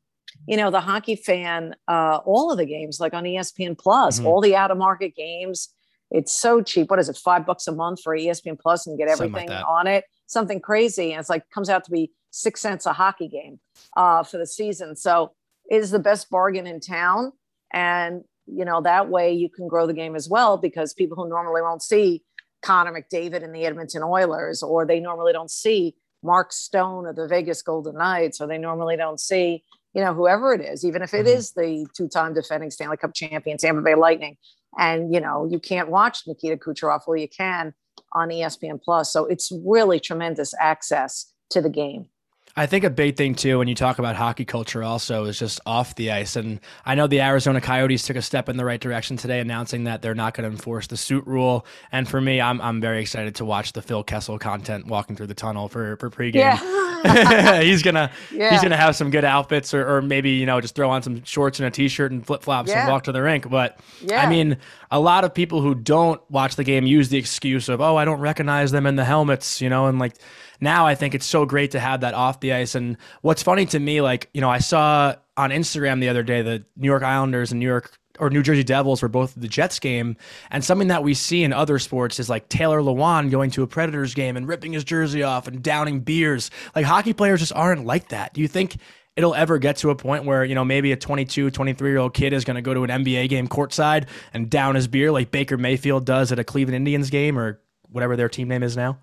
you 0.48 0.56
know 0.56 0.72
the 0.72 0.80
hockey 0.80 1.14
fan 1.14 1.76
uh, 1.86 2.18
all 2.24 2.50
of 2.50 2.58
the 2.58 2.66
games 2.66 2.98
like 2.98 3.14
on 3.14 3.22
espn 3.22 3.78
plus 3.78 4.18
mm-hmm. 4.18 4.26
all 4.26 4.40
the 4.40 4.56
out 4.56 4.72
of 4.72 4.78
market 4.78 5.14
games. 5.14 5.68
It's 6.10 6.32
so 6.32 6.60
cheap. 6.60 6.90
What 6.90 6.98
is 6.98 7.08
it 7.08 7.16
five 7.16 7.46
bucks 7.46 7.68
a 7.68 7.72
month 7.72 8.02
for 8.02 8.16
espn 8.16 8.58
plus 8.58 8.88
and 8.88 8.98
get 8.98 9.06
everything 9.06 9.48
like 9.48 9.64
on 9.64 9.86
it? 9.86 10.06
Something 10.26 10.58
crazy. 10.60 11.12
And 11.12 11.20
it's 11.20 11.30
like 11.30 11.48
comes 11.50 11.68
out 11.68 11.84
to 11.84 11.90
be 11.92 12.10
six 12.32 12.60
cents 12.60 12.86
a 12.86 12.92
hockey 12.92 13.28
game 13.28 13.60
uh, 13.96 14.24
for 14.24 14.38
the 14.38 14.46
season. 14.46 14.96
So 14.96 15.32
it 15.70 15.76
is 15.76 15.92
the 15.92 16.00
best 16.00 16.28
bargain 16.30 16.66
in 16.66 16.80
town. 16.80 17.32
And, 17.72 18.24
you 18.46 18.64
know, 18.64 18.80
that 18.80 19.08
way 19.08 19.32
you 19.32 19.48
can 19.48 19.68
grow 19.68 19.86
the 19.86 19.94
game 19.94 20.16
as 20.16 20.28
well 20.28 20.56
because 20.56 20.92
people 20.92 21.16
who 21.16 21.28
normally 21.28 21.62
won't 21.62 21.82
see 21.82 22.22
Connor 22.62 22.92
McDavid 22.92 23.42
in 23.42 23.52
the 23.52 23.64
Edmonton 23.64 24.02
Oilers, 24.02 24.62
or 24.62 24.86
they 24.86 25.00
normally 25.00 25.32
don't 25.32 25.50
see 25.50 25.94
Mark 26.22 26.52
Stone 26.52 27.06
of 27.06 27.16
the 27.16 27.26
Vegas 27.26 27.62
Golden 27.62 27.96
Knights, 27.96 28.40
or 28.40 28.46
they 28.46 28.58
normally 28.58 28.96
don't 28.96 29.20
see, 29.20 29.64
you 29.94 30.02
know, 30.02 30.14
whoever 30.14 30.54
it 30.54 30.60
is, 30.60 30.84
even 30.84 31.02
if 31.02 31.12
it 31.12 31.26
mm-hmm. 31.26 31.38
is 31.38 31.52
the 31.52 31.86
two 31.96 32.08
time 32.08 32.34
defending 32.34 32.70
Stanley 32.70 32.96
Cup 32.96 33.14
champion, 33.14 33.58
Tampa 33.58 33.82
Bay 33.82 33.94
Lightning. 33.94 34.36
And, 34.78 35.12
you 35.12 35.20
know, 35.20 35.46
you 35.50 35.58
can't 35.58 35.90
watch 35.90 36.26
Nikita 36.26 36.56
Kucherov, 36.56 37.02
well, 37.06 37.16
you 37.16 37.28
can 37.28 37.74
on 38.14 38.28
ESPN 38.28 38.80
Plus. 38.82 39.12
So 39.12 39.26
it's 39.26 39.52
really 39.64 40.00
tremendous 40.00 40.54
access 40.58 41.32
to 41.50 41.60
the 41.60 41.68
game. 41.68 42.06
I 42.54 42.66
think 42.66 42.84
a 42.84 42.90
big 42.90 43.16
thing 43.16 43.34
too 43.34 43.58
when 43.58 43.68
you 43.68 43.74
talk 43.74 43.98
about 43.98 44.14
hockey 44.14 44.44
culture 44.44 44.82
also 44.82 45.24
is 45.24 45.38
just 45.38 45.60
off 45.64 45.94
the 45.94 46.10
ice. 46.10 46.36
And 46.36 46.60
I 46.84 46.94
know 46.94 47.06
the 47.06 47.22
Arizona 47.22 47.62
Coyotes 47.62 48.06
took 48.06 48.16
a 48.16 48.22
step 48.22 48.48
in 48.48 48.58
the 48.58 48.64
right 48.64 48.80
direction 48.80 49.16
today, 49.16 49.40
announcing 49.40 49.84
that 49.84 50.02
they're 50.02 50.14
not 50.14 50.34
going 50.34 50.48
to 50.48 50.54
enforce 50.54 50.86
the 50.86 50.98
suit 50.98 51.26
rule. 51.26 51.64
And 51.92 52.06
for 52.06 52.20
me, 52.20 52.40
I'm 52.40 52.60
I'm 52.60 52.80
very 52.80 53.00
excited 53.00 53.36
to 53.36 53.46
watch 53.46 53.72
the 53.72 53.80
Phil 53.80 54.02
Kessel 54.02 54.38
content 54.38 54.86
walking 54.86 55.16
through 55.16 55.28
the 55.28 55.34
tunnel 55.34 55.68
for 55.68 55.96
for 55.96 56.10
pregame. 56.10 56.34
Yeah. 56.34 56.82
he's 57.62 57.82
gonna 57.82 58.12
yeah. 58.30 58.50
he's 58.50 58.62
gonna 58.62 58.76
have 58.76 58.94
some 58.94 59.10
good 59.10 59.24
outfits, 59.24 59.72
or, 59.72 59.96
or 59.96 60.02
maybe 60.02 60.30
you 60.30 60.46
know 60.46 60.60
just 60.60 60.74
throw 60.74 60.90
on 60.90 61.02
some 61.02 61.24
shorts 61.24 61.58
and 61.58 61.66
a 61.66 61.70
t-shirt 61.70 62.12
and 62.12 62.24
flip 62.24 62.42
flops 62.42 62.70
yeah. 62.70 62.82
and 62.82 62.90
walk 62.90 63.04
to 63.04 63.12
the 63.12 63.22
rink. 63.22 63.48
But 63.48 63.80
I 64.12 64.28
mean, 64.28 64.58
a 64.90 65.00
lot 65.00 65.24
of 65.24 65.32
people 65.32 65.62
who 65.62 65.74
don't 65.74 66.20
watch 66.30 66.56
the 66.56 66.64
game 66.64 66.86
use 66.86 67.08
the 67.08 67.18
excuse 67.18 67.68
of 67.68 67.80
oh 67.80 67.96
I 67.96 68.04
don't 68.04 68.20
recognize 68.20 68.72
them 68.72 68.86
in 68.86 68.96
the 68.96 69.04
helmets, 69.04 69.60
you 69.60 69.70
know, 69.70 69.86
and 69.86 69.98
like 69.98 70.14
now 70.62 70.86
I 70.86 70.94
think 70.94 71.14
it's 71.14 71.26
so 71.26 71.44
great 71.44 71.72
to 71.72 71.80
have 71.80 72.00
that 72.02 72.14
off 72.14 72.40
the 72.40 72.52
ice. 72.52 72.74
And 72.74 72.96
what's 73.20 73.42
funny 73.42 73.66
to 73.66 73.78
me, 73.78 74.00
like, 74.00 74.30
you 74.32 74.40
know, 74.40 74.48
I 74.48 74.58
saw 74.58 75.16
on 75.36 75.50
Instagram 75.50 76.00
the 76.00 76.08
other 76.08 76.22
day 76.22 76.40
the 76.42 76.64
New 76.76 76.86
York 76.86 77.02
Islanders 77.02 77.50
and 77.50 77.58
New 77.58 77.66
York 77.66 77.98
or 78.20 78.30
New 78.30 78.42
Jersey 78.42 78.62
Devils 78.62 79.02
were 79.02 79.08
both 79.08 79.34
the 79.34 79.48
Jets 79.48 79.80
game. 79.80 80.16
And 80.50 80.64
something 80.64 80.88
that 80.88 81.02
we 81.02 81.14
see 81.14 81.42
in 81.42 81.52
other 81.52 81.80
sports 81.80 82.20
is 82.20 82.30
like 82.30 82.48
Taylor 82.48 82.80
Lewan 82.80 83.30
going 83.30 83.50
to 83.52 83.64
a 83.64 83.66
Predators 83.66 84.14
game 84.14 84.36
and 84.36 84.46
ripping 84.46 84.72
his 84.72 84.84
jersey 84.84 85.24
off 85.24 85.48
and 85.48 85.62
downing 85.62 86.00
beers. 86.00 86.50
Like 86.76 86.84
hockey 86.84 87.12
players 87.12 87.40
just 87.40 87.52
aren't 87.54 87.84
like 87.84 88.10
that. 88.10 88.32
Do 88.32 88.40
you 88.40 88.48
think 88.48 88.76
it'll 89.16 89.34
ever 89.34 89.58
get 89.58 89.78
to 89.78 89.90
a 89.90 89.96
point 89.96 90.24
where, 90.24 90.44
you 90.44 90.54
know, 90.54 90.64
maybe 90.64 90.92
a 90.92 90.96
22, 90.96 91.50
23 91.50 91.90
year 91.90 91.98
old 91.98 92.14
kid 92.14 92.32
is 92.32 92.44
going 92.44 92.54
to 92.54 92.62
go 92.62 92.72
to 92.72 92.84
an 92.84 92.90
NBA 92.90 93.28
game 93.28 93.48
courtside 93.48 94.06
and 94.32 94.48
down 94.48 94.76
his 94.76 94.86
beer 94.86 95.10
like 95.10 95.32
Baker 95.32 95.58
Mayfield 95.58 96.06
does 96.06 96.30
at 96.30 96.38
a 96.38 96.44
Cleveland 96.44 96.76
Indians 96.76 97.10
game 97.10 97.36
or 97.36 97.60
whatever 97.88 98.14
their 98.14 98.28
team 98.28 98.46
name 98.46 98.62
is 98.62 98.76
now? 98.76 98.98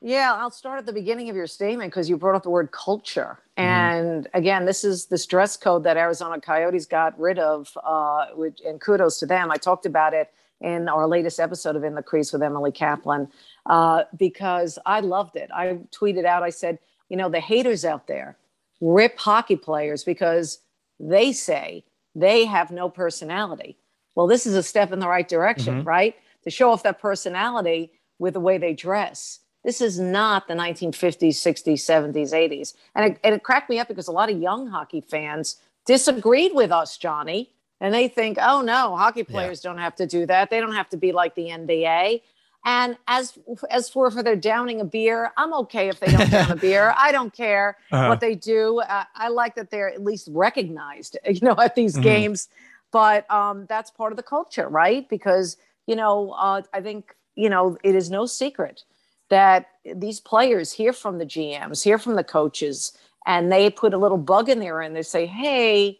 Yeah, 0.00 0.34
I'll 0.34 0.50
start 0.50 0.78
at 0.78 0.86
the 0.86 0.92
beginning 0.92 1.28
of 1.28 1.34
your 1.34 1.48
statement 1.48 1.90
because 1.90 2.08
you 2.08 2.16
brought 2.16 2.36
up 2.36 2.44
the 2.44 2.50
word 2.50 2.70
culture. 2.70 3.40
Mm-hmm. 3.56 3.62
And 3.62 4.28
again, 4.32 4.64
this 4.64 4.84
is 4.84 5.06
this 5.06 5.26
dress 5.26 5.56
code 5.56 5.82
that 5.84 5.96
Arizona 5.96 6.40
Coyotes 6.40 6.86
got 6.86 7.18
rid 7.18 7.38
of, 7.38 7.76
uh, 7.82 8.26
which, 8.34 8.60
and 8.64 8.80
kudos 8.80 9.18
to 9.18 9.26
them. 9.26 9.50
I 9.50 9.56
talked 9.56 9.86
about 9.86 10.14
it 10.14 10.32
in 10.60 10.88
our 10.88 11.06
latest 11.06 11.40
episode 11.40 11.74
of 11.74 11.82
In 11.82 11.94
the 11.94 12.02
Crease 12.02 12.32
with 12.32 12.42
Emily 12.42 12.70
Kaplan 12.70 13.28
uh, 13.66 14.04
because 14.16 14.78
I 14.86 15.00
loved 15.00 15.36
it. 15.36 15.50
I 15.52 15.78
tweeted 15.90 16.24
out, 16.24 16.42
I 16.42 16.50
said, 16.50 16.78
you 17.08 17.16
know, 17.16 17.28
the 17.28 17.40
haters 17.40 17.84
out 17.84 18.06
there 18.06 18.36
rip 18.80 19.18
hockey 19.18 19.56
players 19.56 20.04
because 20.04 20.60
they 21.00 21.32
say 21.32 21.84
they 22.14 22.44
have 22.44 22.70
no 22.70 22.88
personality. 22.88 23.76
Well, 24.14 24.28
this 24.28 24.46
is 24.46 24.54
a 24.54 24.62
step 24.62 24.92
in 24.92 25.00
the 25.00 25.08
right 25.08 25.28
direction, 25.28 25.78
mm-hmm. 25.78 25.88
right? 25.88 26.16
To 26.44 26.50
show 26.50 26.70
off 26.70 26.84
that 26.84 27.00
personality 27.00 27.92
with 28.20 28.34
the 28.34 28.40
way 28.40 28.58
they 28.58 28.74
dress 28.74 29.40
this 29.64 29.80
is 29.80 29.98
not 29.98 30.48
the 30.48 30.54
1950s, 30.54 31.34
60s, 31.34 31.74
70s, 31.74 32.32
80s. 32.32 32.74
And 32.94 33.12
it, 33.12 33.20
and 33.24 33.34
it 33.34 33.42
cracked 33.42 33.68
me 33.68 33.78
up 33.78 33.88
because 33.88 34.08
a 34.08 34.12
lot 34.12 34.30
of 34.30 34.40
young 34.40 34.68
hockey 34.68 35.00
fans 35.00 35.56
disagreed 35.84 36.52
with 36.54 36.70
us, 36.70 36.96
Johnny. 36.96 37.50
And 37.80 37.94
they 37.94 38.08
think, 38.08 38.38
oh 38.40 38.60
no, 38.60 38.96
hockey 38.96 39.24
players 39.24 39.62
yeah. 39.62 39.70
don't 39.70 39.78
have 39.78 39.94
to 39.96 40.06
do 40.06 40.26
that. 40.26 40.50
They 40.50 40.60
don't 40.60 40.74
have 40.74 40.88
to 40.90 40.96
be 40.96 41.12
like 41.12 41.34
the 41.34 41.48
NBA. 41.48 42.22
And 42.64 42.98
as 43.06 43.38
as 43.70 43.88
for 43.88 44.10
for 44.10 44.22
their 44.22 44.36
downing 44.36 44.80
a 44.80 44.84
beer, 44.84 45.32
I'm 45.36 45.54
okay 45.54 45.88
if 45.88 46.00
they 46.00 46.08
don't 46.08 46.30
down 46.30 46.50
a 46.50 46.56
beer. 46.56 46.92
I 46.98 47.12
don't 47.12 47.32
care 47.32 47.76
uh-huh. 47.92 48.08
what 48.08 48.20
they 48.20 48.34
do. 48.34 48.80
Uh, 48.80 49.04
I 49.14 49.28
like 49.28 49.54
that 49.54 49.70
they're 49.70 49.88
at 49.88 50.02
least 50.02 50.28
recognized, 50.32 51.16
you 51.28 51.40
know, 51.40 51.54
at 51.58 51.76
these 51.76 51.94
mm-hmm. 51.94 52.02
games. 52.02 52.48
But 52.90 53.30
um, 53.30 53.66
that's 53.68 53.90
part 53.90 54.12
of 54.12 54.16
the 54.16 54.22
culture, 54.22 54.68
right? 54.68 55.08
Because 55.08 55.56
you 55.86 55.94
know, 55.94 56.32
uh, 56.32 56.62
I 56.72 56.80
think 56.80 57.14
you 57.36 57.48
know 57.48 57.78
it 57.84 57.94
is 57.94 58.10
no 58.10 58.26
secret 58.26 58.82
that 59.30 59.66
these 59.94 60.20
players 60.20 60.72
hear 60.72 60.92
from 60.92 61.18
the 61.18 61.26
GMs, 61.26 61.82
hear 61.82 61.98
from 61.98 62.14
the 62.14 62.24
coaches, 62.24 62.96
and 63.26 63.52
they 63.52 63.70
put 63.70 63.94
a 63.94 63.98
little 63.98 64.18
bug 64.18 64.48
in 64.48 64.58
there 64.58 64.80
and 64.80 64.96
they 64.96 65.02
say, 65.02 65.26
hey, 65.26 65.98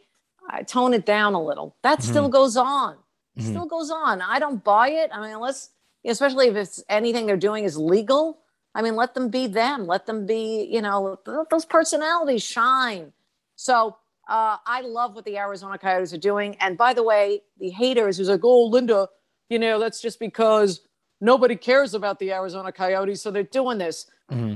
tone 0.67 0.95
it 0.95 1.05
down 1.05 1.35
a 1.35 1.43
little. 1.43 1.77
That 1.83 1.99
mm-hmm. 1.99 2.11
still 2.11 2.29
goes 2.29 2.57
on. 2.57 2.95
Mm-hmm. 3.39 3.49
Still 3.51 3.67
goes 3.67 3.91
on. 3.91 4.23
I 4.23 4.39
don't 4.39 4.63
buy 4.65 4.91
it. 4.91 5.11
I 5.13 5.21
mean, 5.21 5.33
unless, 5.33 5.71
especially 6.07 6.49
if 6.49 6.57
it's 6.57 6.83
anything 6.89 7.27
they're 7.27 7.37
doing 7.37 7.65
is 7.65 7.77
legal. 7.77 8.39
I 8.75 8.83
mean, 8.83 8.97
let 8.97 9.15
them 9.15 9.29
be 9.29 9.47
them. 9.47 9.87
Let 9.87 10.07
them 10.07 10.27
be, 10.27 10.69
you 10.71 10.81
know, 10.81 11.19
let 11.27 11.51
those 11.51 11.65
personalities 11.65 12.43
shine. 12.43 13.13
So 13.57 13.97
uh, 14.29 14.57
I 14.67 14.83
love 14.83 15.15
what 15.15 15.25
the 15.25 15.39
Arizona 15.39 15.79
Coyotes 15.79 16.13
are 16.13 16.19
doing. 16.19 16.57
And 16.61 16.79
by 16.79 16.95
the 16.95 17.03
way, 17.03 17.43
the 17.59 17.71
haters 17.71 18.19
who's 18.19 18.29
like, 18.29 18.45
oh, 18.45 18.67
Linda, 18.67 19.09
you 19.49 19.59
know, 19.59 19.79
that's 19.79 20.01
just 20.01 20.21
because 20.21 20.81
nobody 21.21 21.57
cares 21.57 21.95
about 21.95 22.19
the 22.19 22.33
Arizona 22.33 22.73
Coyotes, 22.73 23.23
so 23.23 23.31
they're 23.31 23.43
doing 23.43 23.79
this. 23.79 24.07
Mm-hmm. 24.31 24.55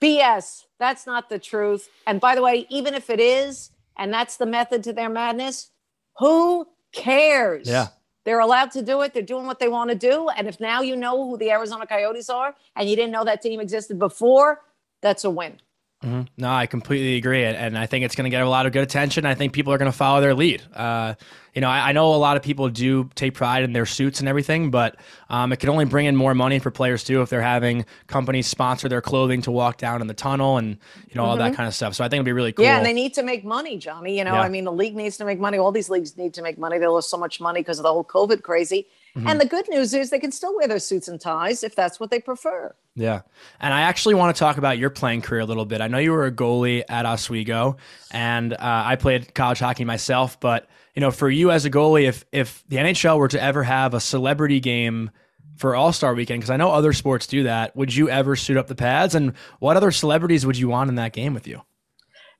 BS. 0.00 0.64
That's 0.78 1.06
not 1.06 1.28
the 1.28 1.38
truth. 1.38 1.88
And 2.06 2.20
by 2.20 2.34
the 2.34 2.42
way, 2.42 2.66
even 2.68 2.94
if 2.94 3.08
it 3.08 3.20
is, 3.20 3.70
and 3.96 4.12
that's 4.12 4.36
the 4.36 4.46
method 4.46 4.82
to 4.84 4.92
their 4.92 5.08
madness, 5.08 5.70
who 6.18 6.66
cares? 6.92 7.68
Yeah. 7.68 7.88
They're 8.24 8.40
allowed 8.40 8.72
to 8.72 8.82
do 8.82 9.02
it. 9.02 9.14
They're 9.14 9.22
doing 9.22 9.46
what 9.46 9.60
they 9.60 9.68
want 9.68 9.90
to 9.90 9.96
do. 9.96 10.28
And 10.28 10.48
if 10.48 10.58
now 10.58 10.82
you 10.82 10.96
know 10.96 11.28
who 11.28 11.38
the 11.38 11.50
Arizona 11.50 11.86
Coyotes 11.86 12.28
are 12.28 12.54
and 12.74 12.90
you 12.90 12.96
didn't 12.96 13.12
know 13.12 13.24
that 13.24 13.40
team 13.40 13.60
existed 13.60 13.98
before, 13.98 14.62
that's 15.00 15.24
a 15.24 15.30
win. 15.30 15.60
Mm-hmm. 16.04 16.22
No, 16.36 16.50
I 16.50 16.66
completely 16.66 17.16
agree, 17.16 17.42
and 17.44 17.76
I 17.76 17.86
think 17.86 18.04
it's 18.04 18.14
going 18.14 18.24
to 18.24 18.30
get 18.30 18.42
a 18.42 18.48
lot 18.48 18.66
of 18.66 18.72
good 18.72 18.82
attention. 18.82 19.24
I 19.24 19.34
think 19.34 19.54
people 19.54 19.72
are 19.72 19.78
going 19.78 19.90
to 19.90 19.96
follow 19.96 20.20
their 20.20 20.34
lead. 20.34 20.62
Uh, 20.74 21.14
you 21.54 21.62
know, 21.62 21.70
I, 21.70 21.88
I, 21.88 21.92
know 21.92 22.14
a 22.14 22.16
lot 22.16 22.36
of 22.36 22.42
people 22.42 22.68
do 22.68 23.08
take 23.14 23.32
pride 23.32 23.62
in 23.62 23.72
their 23.72 23.86
suits 23.86 24.20
and 24.20 24.28
everything, 24.28 24.70
but 24.70 24.96
um, 25.30 25.54
it 25.54 25.56
can 25.56 25.70
only 25.70 25.86
bring 25.86 26.04
in 26.04 26.14
more 26.14 26.34
money 26.34 26.58
for 26.58 26.70
players 26.70 27.02
too 27.02 27.22
if 27.22 27.30
they're 27.30 27.40
having 27.40 27.86
companies 28.08 28.46
sponsor 28.46 28.90
their 28.90 29.00
clothing 29.00 29.40
to 29.40 29.50
walk 29.50 29.78
down 29.78 30.02
in 30.02 30.06
the 30.06 30.14
tunnel 30.14 30.58
and 30.58 30.68
you 31.08 31.14
know 31.14 31.22
mm-hmm. 31.22 31.30
all 31.30 31.36
that 31.38 31.46
mm-hmm. 31.46 31.56
kind 31.56 31.66
of 31.66 31.74
stuff. 31.74 31.94
So 31.94 32.04
I 32.04 32.08
think 32.08 32.18
it'd 32.18 32.26
be 32.26 32.32
really 32.32 32.52
cool. 32.52 32.66
Yeah, 32.66 32.76
and 32.76 32.84
they 32.84 32.92
need 32.92 33.14
to 33.14 33.22
make 33.22 33.42
money, 33.42 33.78
Johnny. 33.78 34.18
You 34.18 34.24
know, 34.24 34.34
yeah. 34.34 34.42
I 34.42 34.50
mean, 34.50 34.64
the 34.64 34.72
league 34.72 34.94
needs 34.94 35.16
to 35.16 35.24
make 35.24 35.40
money. 35.40 35.56
All 35.56 35.72
these 35.72 35.88
leagues 35.88 36.14
need 36.18 36.34
to 36.34 36.42
make 36.42 36.58
money. 36.58 36.76
They 36.76 36.86
lost 36.86 37.08
so 37.08 37.16
much 37.16 37.40
money 37.40 37.60
because 37.60 37.78
of 37.78 37.84
the 37.84 37.92
whole 37.92 38.04
COVID 38.04 38.42
crazy. 38.42 38.86
Mm-hmm. 39.16 39.28
And 39.28 39.40
the 39.40 39.46
good 39.46 39.66
news 39.70 39.94
is 39.94 40.10
they 40.10 40.18
can 40.18 40.30
still 40.30 40.54
wear 40.54 40.68
their 40.68 40.78
suits 40.78 41.08
and 41.08 41.18
ties 41.18 41.64
if 41.64 41.74
that's 41.74 41.98
what 41.98 42.10
they 42.10 42.20
prefer. 42.20 42.74
Yeah. 42.94 43.22
And 43.60 43.72
I 43.72 43.82
actually 43.82 44.14
want 44.14 44.36
to 44.36 44.38
talk 44.38 44.58
about 44.58 44.76
your 44.76 44.90
playing 44.90 45.22
career 45.22 45.40
a 45.40 45.46
little 45.46 45.64
bit. 45.64 45.80
I 45.80 45.88
know 45.88 45.96
you 45.96 46.12
were 46.12 46.26
a 46.26 46.32
goalie 46.32 46.82
at 46.86 47.06
Oswego, 47.06 47.78
and 48.10 48.52
uh, 48.52 48.56
I 48.60 48.96
played 48.96 49.34
college 49.34 49.58
hockey 49.58 49.86
myself. 49.86 50.38
But, 50.38 50.68
you 50.94 51.00
know, 51.00 51.10
for 51.10 51.30
you 51.30 51.50
as 51.50 51.64
a 51.64 51.70
goalie, 51.70 52.04
if, 52.06 52.26
if 52.30 52.62
the 52.68 52.76
NHL 52.76 53.18
were 53.18 53.28
to 53.28 53.42
ever 53.42 53.62
have 53.62 53.94
a 53.94 54.00
celebrity 54.00 54.60
game 54.60 55.10
for 55.56 55.74
All 55.74 55.94
Star 55.94 56.14
weekend, 56.14 56.40
because 56.40 56.50
I 56.50 56.58
know 56.58 56.70
other 56.70 56.92
sports 56.92 57.26
do 57.26 57.44
that, 57.44 57.74
would 57.74 57.94
you 57.94 58.10
ever 58.10 58.36
suit 58.36 58.58
up 58.58 58.66
the 58.66 58.74
pads? 58.74 59.14
And 59.14 59.32
what 59.60 59.78
other 59.78 59.92
celebrities 59.92 60.44
would 60.44 60.58
you 60.58 60.68
want 60.68 60.90
in 60.90 60.96
that 60.96 61.14
game 61.14 61.32
with 61.32 61.46
you? 61.46 61.62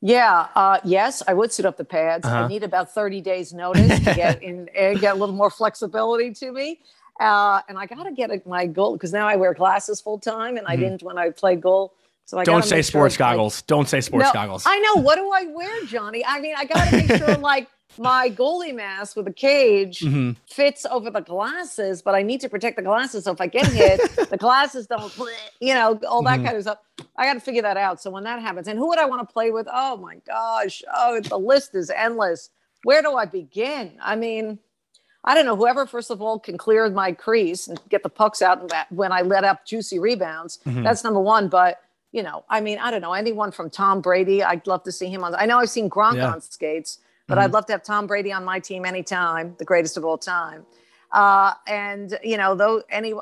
Yeah, 0.02 0.48
uh, 0.54 0.78
yes, 0.84 1.22
I 1.26 1.34
would 1.34 1.52
suit 1.52 1.66
up 1.66 1.76
the 1.76 1.84
pads. 1.84 2.26
Uh-huh. 2.26 2.44
I 2.44 2.48
need 2.48 2.62
about 2.62 2.92
30 2.92 3.20
days 3.20 3.52
notice 3.52 3.98
to 4.00 4.14
get 4.14 4.42
in 4.42 4.68
and 4.76 5.00
get 5.00 5.16
a 5.16 5.18
little 5.18 5.34
more 5.34 5.50
flexibility 5.50 6.32
to 6.34 6.52
me. 6.52 6.80
Uh, 7.18 7.62
and 7.68 7.78
I 7.78 7.86
got 7.86 8.02
to 8.02 8.12
get 8.12 8.30
a, 8.30 8.42
my 8.46 8.66
goal 8.66 8.92
because 8.92 9.12
now 9.12 9.26
I 9.26 9.36
wear 9.36 9.54
glasses 9.54 10.00
full 10.00 10.18
time, 10.18 10.56
and 10.56 10.66
mm-hmm. 10.66 10.72
I 10.72 10.76
didn't 10.76 11.02
when 11.02 11.16
I 11.16 11.30
played 11.30 11.60
goal. 11.60 11.94
So 12.26 12.38
I 12.38 12.44
don't 12.44 12.64
say 12.64 12.82
sports 12.82 13.14
sure 13.14 13.20
goggles. 13.20 13.58
Like, 13.58 13.66
don't 13.68 13.88
say 13.88 14.00
sports 14.00 14.26
no, 14.26 14.32
goggles. 14.32 14.64
I 14.66 14.78
know. 14.80 14.96
What 15.00 15.14
do 15.16 15.30
I 15.32 15.46
wear, 15.46 15.84
Johnny? 15.84 16.24
I 16.26 16.40
mean, 16.40 16.54
I 16.58 16.64
got 16.64 16.90
to 16.90 16.96
make 16.96 17.16
sure 17.16 17.36
like 17.38 17.68
my 17.98 18.30
goalie 18.30 18.74
mask 18.74 19.16
with 19.16 19.26
a 19.26 19.32
cage 19.32 20.00
mm-hmm. 20.00 20.32
fits 20.48 20.86
over 20.86 21.10
the 21.10 21.20
glasses, 21.20 22.02
but 22.02 22.14
I 22.14 22.22
need 22.22 22.40
to 22.40 22.48
protect 22.48 22.76
the 22.76 22.82
glasses. 22.82 23.24
So 23.24 23.32
if 23.32 23.40
I 23.40 23.46
get 23.46 23.66
hit, 23.66 24.30
the 24.30 24.36
glasses 24.36 24.86
don't, 24.86 25.12
you 25.60 25.74
know, 25.74 25.98
all 26.08 26.22
that 26.22 26.36
mm-hmm. 26.36 26.46
kind 26.46 26.56
of 26.56 26.62
stuff. 26.62 26.78
I 27.16 27.24
got 27.24 27.34
to 27.34 27.40
figure 27.40 27.62
that 27.62 27.76
out. 27.76 28.00
So 28.00 28.10
when 28.10 28.24
that 28.24 28.40
happens, 28.40 28.68
and 28.68 28.78
who 28.78 28.88
would 28.88 28.98
I 28.98 29.04
want 29.06 29.26
to 29.26 29.32
play 29.32 29.50
with? 29.50 29.66
Oh 29.72 29.96
my 29.96 30.16
gosh. 30.26 30.82
Oh, 30.94 31.20
the 31.20 31.38
list 31.38 31.74
is 31.74 31.90
endless. 31.90 32.50
Where 32.84 33.02
do 33.02 33.14
I 33.14 33.24
begin? 33.24 33.98
I 34.02 34.16
mean, 34.16 34.58
I 35.24 35.34
don't 35.34 35.44
know. 35.44 35.56
Whoever, 35.56 35.86
first 35.86 36.10
of 36.10 36.22
all, 36.22 36.38
can 36.38 36.56
clear 36.56 36.88
my 36.88 37.12
crease 37.12 37.66
and 37.66 37.80
get 37.88 38.02
the 38.02 38.08
pucks 38.08 38.42
out 38.42 38.72
when 38.90 39.12
I 39.12 39.22
let 39.22 39.44
up 39.44 39.66
juicy 39.66 39.98
rebounds. 39.98 40.60
Mm-hmm. 40.64 40.84
That's 40.84 41.02
number 41.02 41.20
one. 41.20 41.48
But 41.48 41.80
you 42.12 42.22
know, 42.22 42.44
I 42.48 42.60
mean, 42.60 42.78
I 42.78 42.90
don't 42.90 43.02
know 43.02 43.12
anyone 43.12 43.50
from 43.50 43.68
Tom 43.68 44.00
Brady. 44.00 44.42
I'd 44.42 44.66
love 44.66 44.84
to 44.84 44.92
see 44.92 45.08
him 45.08 45.24
on. 45.24 45.34
I 45.34 45.46
know 45.46 45.58
I've 45.58 45.68
seen 45.68 45.90
Gronk 45.90 46.16
yeah. 46.16 46.32
on 46.32 46.40
skates 46.40 47.00
but 47.26 47.34
mm-hmm. 47.34 47.44
I'd 47.44 47.52
love 47.52 47.66
to 47.66 47.72
have 47.72 47.82
Tom 47.82 48.06
Brady 48.06 48.32
on 48.32 48.44
my 48.44 48.60
team 48.60 48.84
anytime, 48.84 49.54
the 49.58 49.64
greatest 49.64 49.96
of 49.96 50.04
all 50.04 50.18
time. 50.18 50.64
Uh, 51.12 51.54
and 51.66 52.18
you 52.22 52.36
know, 52.36 52.54
though, 52.54 52.82
any 52.90 53.14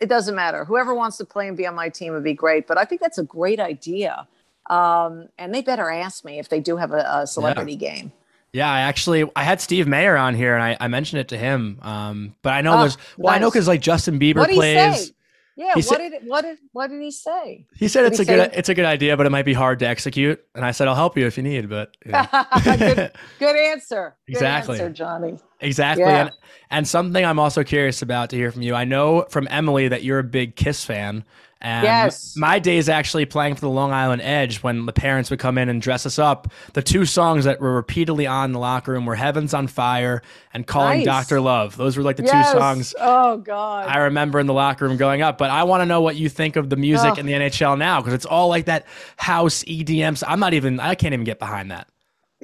it 0.00 0.08
doesn't 0.08 0.34
matter. 0.34 0.64
Whoever 0.64 0.94
wants 0.94 1.16
to 1.18 1.24
play 1.24 1.48
and 1.48 1.56
be 1.56 1.66
on 1.66 1.74
my 1.74 1.88
team 1.88 2.12
would 2.12 2.24
be 2.24 2.34
great. 2.34 2.66
But 2.66 2.78
I 2.78 2.84
think 2.84 3.00
that's 3.00 3.18
a 3.18 3.24
great 3.24 3.60
idea. 3.60 4.26
Um, 4.70 5.28
and 5.38 5.54
they 5.54 5.62
better 5.62 5.90
ask 5.90 6.24
me 6.24 6.38
if 6.38 6.48
they 6.48 6.60
do 6.60 6.76
have 6.76 6.92
a, 6.92 7.06
a 7.08 7.26
celebrity 7.26 7.72
yeah. 7.74 7.90
game. 7.90 8.12
Yeah, 8.52 8.70
I 8.70 8.80
actually 8.80 9.28
I 9.34 9.42
had 9.42 9.60
Steve 9.60 9.88
Mayer 9.88 10.16
on 10.16 10.34
here 10.34 10.54
and 10.54 10.62
I, 10.62 10.76
I 10.78 10.86
mentioned 10.86 11.20
it 11.20 11.28
to 11.28 11.36
him. 11.36 11.78
Um, 11.82 12.36
but 12.42 12.52
I 12.52 12.60
know 12.60 12.76
oh, 12.76 12.80
there's 12.80 12.96
well, 13.16 13.32
nice. 13.32 13.36
I 13.36 13.40
know 13.40 13.50
because 13.50 13.66
like 13.66 13.80
Justin 13.80 14.18
Bieber 14.18 14.48
plays. 14.48 15.12
Yeah, 15.56 15.74
he 15.74 15.82
what 15.82 15.84
said, 15.84 16.10
did 16.10 16.22
what 16.26 16.42
did 16.42 16.58
what 16.72 16.90
did 16.90 17.00
he 17.00 17.12
say? 17.12 17.66
He 17.76 17.86
said 17.86 18.06
it's 18.06 18.18
a 18.18 18.24
good 18.24 18.50
it's 18.54 18.68
a 18.68 18.74
good 18.74 18.84
idea, 18.84 19.16
but 19.16 19.26
it 19.26 19.30
might 19.30 19.44
be 19.44 19.52
hard 19.52 19.78
to 19.80 19.86
execute. 19.86 20.44
And 20.54 20.64
I 20.64 20.72
said 20.72 20.88
I'll 20.88 20.96
help 20.96 21.16
you 21.16 21.26
if 21.26 21.36
you 21.36 21.44
need. 21.44 21.68
But 21.68 21.96
yeah. 22.04 22.26
good, 22.64 23.12
good, 23.38 23.56
answer. 23.72 24.16
Good 24.26 24.32
exactly, 24.32 24.80
answer, 24.80 24.90
Johnny. 24.90 25.38
Exactly. 25.64 26.04
Yeah. 26.04 26.26
And, 26.26 26.30
and 26.70 26.88
something 26.88 27.24
I'm 27.24 27.38
also 27.38 27.64
curious 27.64 28.02
about 28.02 28.30
to 28.30 28.36
hear 28.36 28.50
from 28.50 28.62
you. 28.62 28.74
I 28.74 28.84
know 28.84 29.26
from 29.28 29.48
Emily 29.50 29.88
that 29.88 30.02
you're 30.02 30.18
a 30.18 30.24
big 30.24 30.56
Kiss 30.56 30.84
fan. 30.84 31.24
And 31.60 31.84
yes. 31.84 32.36
my 32.36 32.58
days 32.58 32.90
actually 32.90 33.24
playing 33.24 33.54
for 33.54 33.62
the 33.62 33.70
Long 33.70 33.90
Island 33.90 34.20
Edge 34.20 34.58
when 34.58 34.84
the 34.84 34.92
parents 34.92 35.30
would 35.30 35.38
come 35.38 35.56
in 35.56 35.70
and 35.70 35.80
dress 35.80 36.04
us 36.04 36.18
up. 36.18 36.52
The 36.74 36.82
two 36.82 37.06
songs 37.06 37.46
that 37.46 37.58
were 37.58 37.74
repeatedly 37.74 38.26
on 38.26 38.46
in 38.46 38.52
the 38.52 38.58
locker 38.58 38.92
room 38.92 39.06
were 39.06 39.14
Heaven's 39.14 39.54
on 39.54 39.66
Fire 39.68 40.20
and 40.52 40.66
Calling 40.66 40.98
nice. 40.98 41.06
Dr. 41.06 41.40
Love. 41.40 41.74
Those 41.78 41.96
were 41.96 42.02
like 42.02 42.16
the 42.16 42.24
yes. 42.24 42.52
two 42.52 42.58
songs 42.58 42.94
oh, 43.00 43.38
God. 43.38 43.88
I 43.88 44.00
remember 44.00 44.40
in 44.40 44.46
the 44.46 44.52
locker 44.52 44.86
room 44.86 44.98
going 44.98 45.22
up. 45.22 45.38
But 45.38 45.50
I 45.50 45.62
want 45.62 45.80
to 45.80 45.86
know 45.86 46.02
what 46.02 46.16
you 46.16 46.28
think 46.28 46.56
of 46.56 46.68
the 46.68 46.76
music 46.76 47.14
oh. 47.16 47.20
in 47.20 47.24
the 47.24 47.32
NHL 47.32 47.78
now 47.78 48.02
because 48.02 48.12
it's 48.12 48.26
all 48.26 48.48
like 48.48 48.66
that 48.66 48.84
house 49.16 49.64
EDM. 49.64 50.18
So 50.18 50.26
I'm 50.28 50.40
not 50.40 50.52
even, 50.52 50.80
I 50.80 50.94
can't 50.94 51.14
even 51.14 51.24
get 51.24 51.38
behind 51.38 51.70
that. 51.70 51.88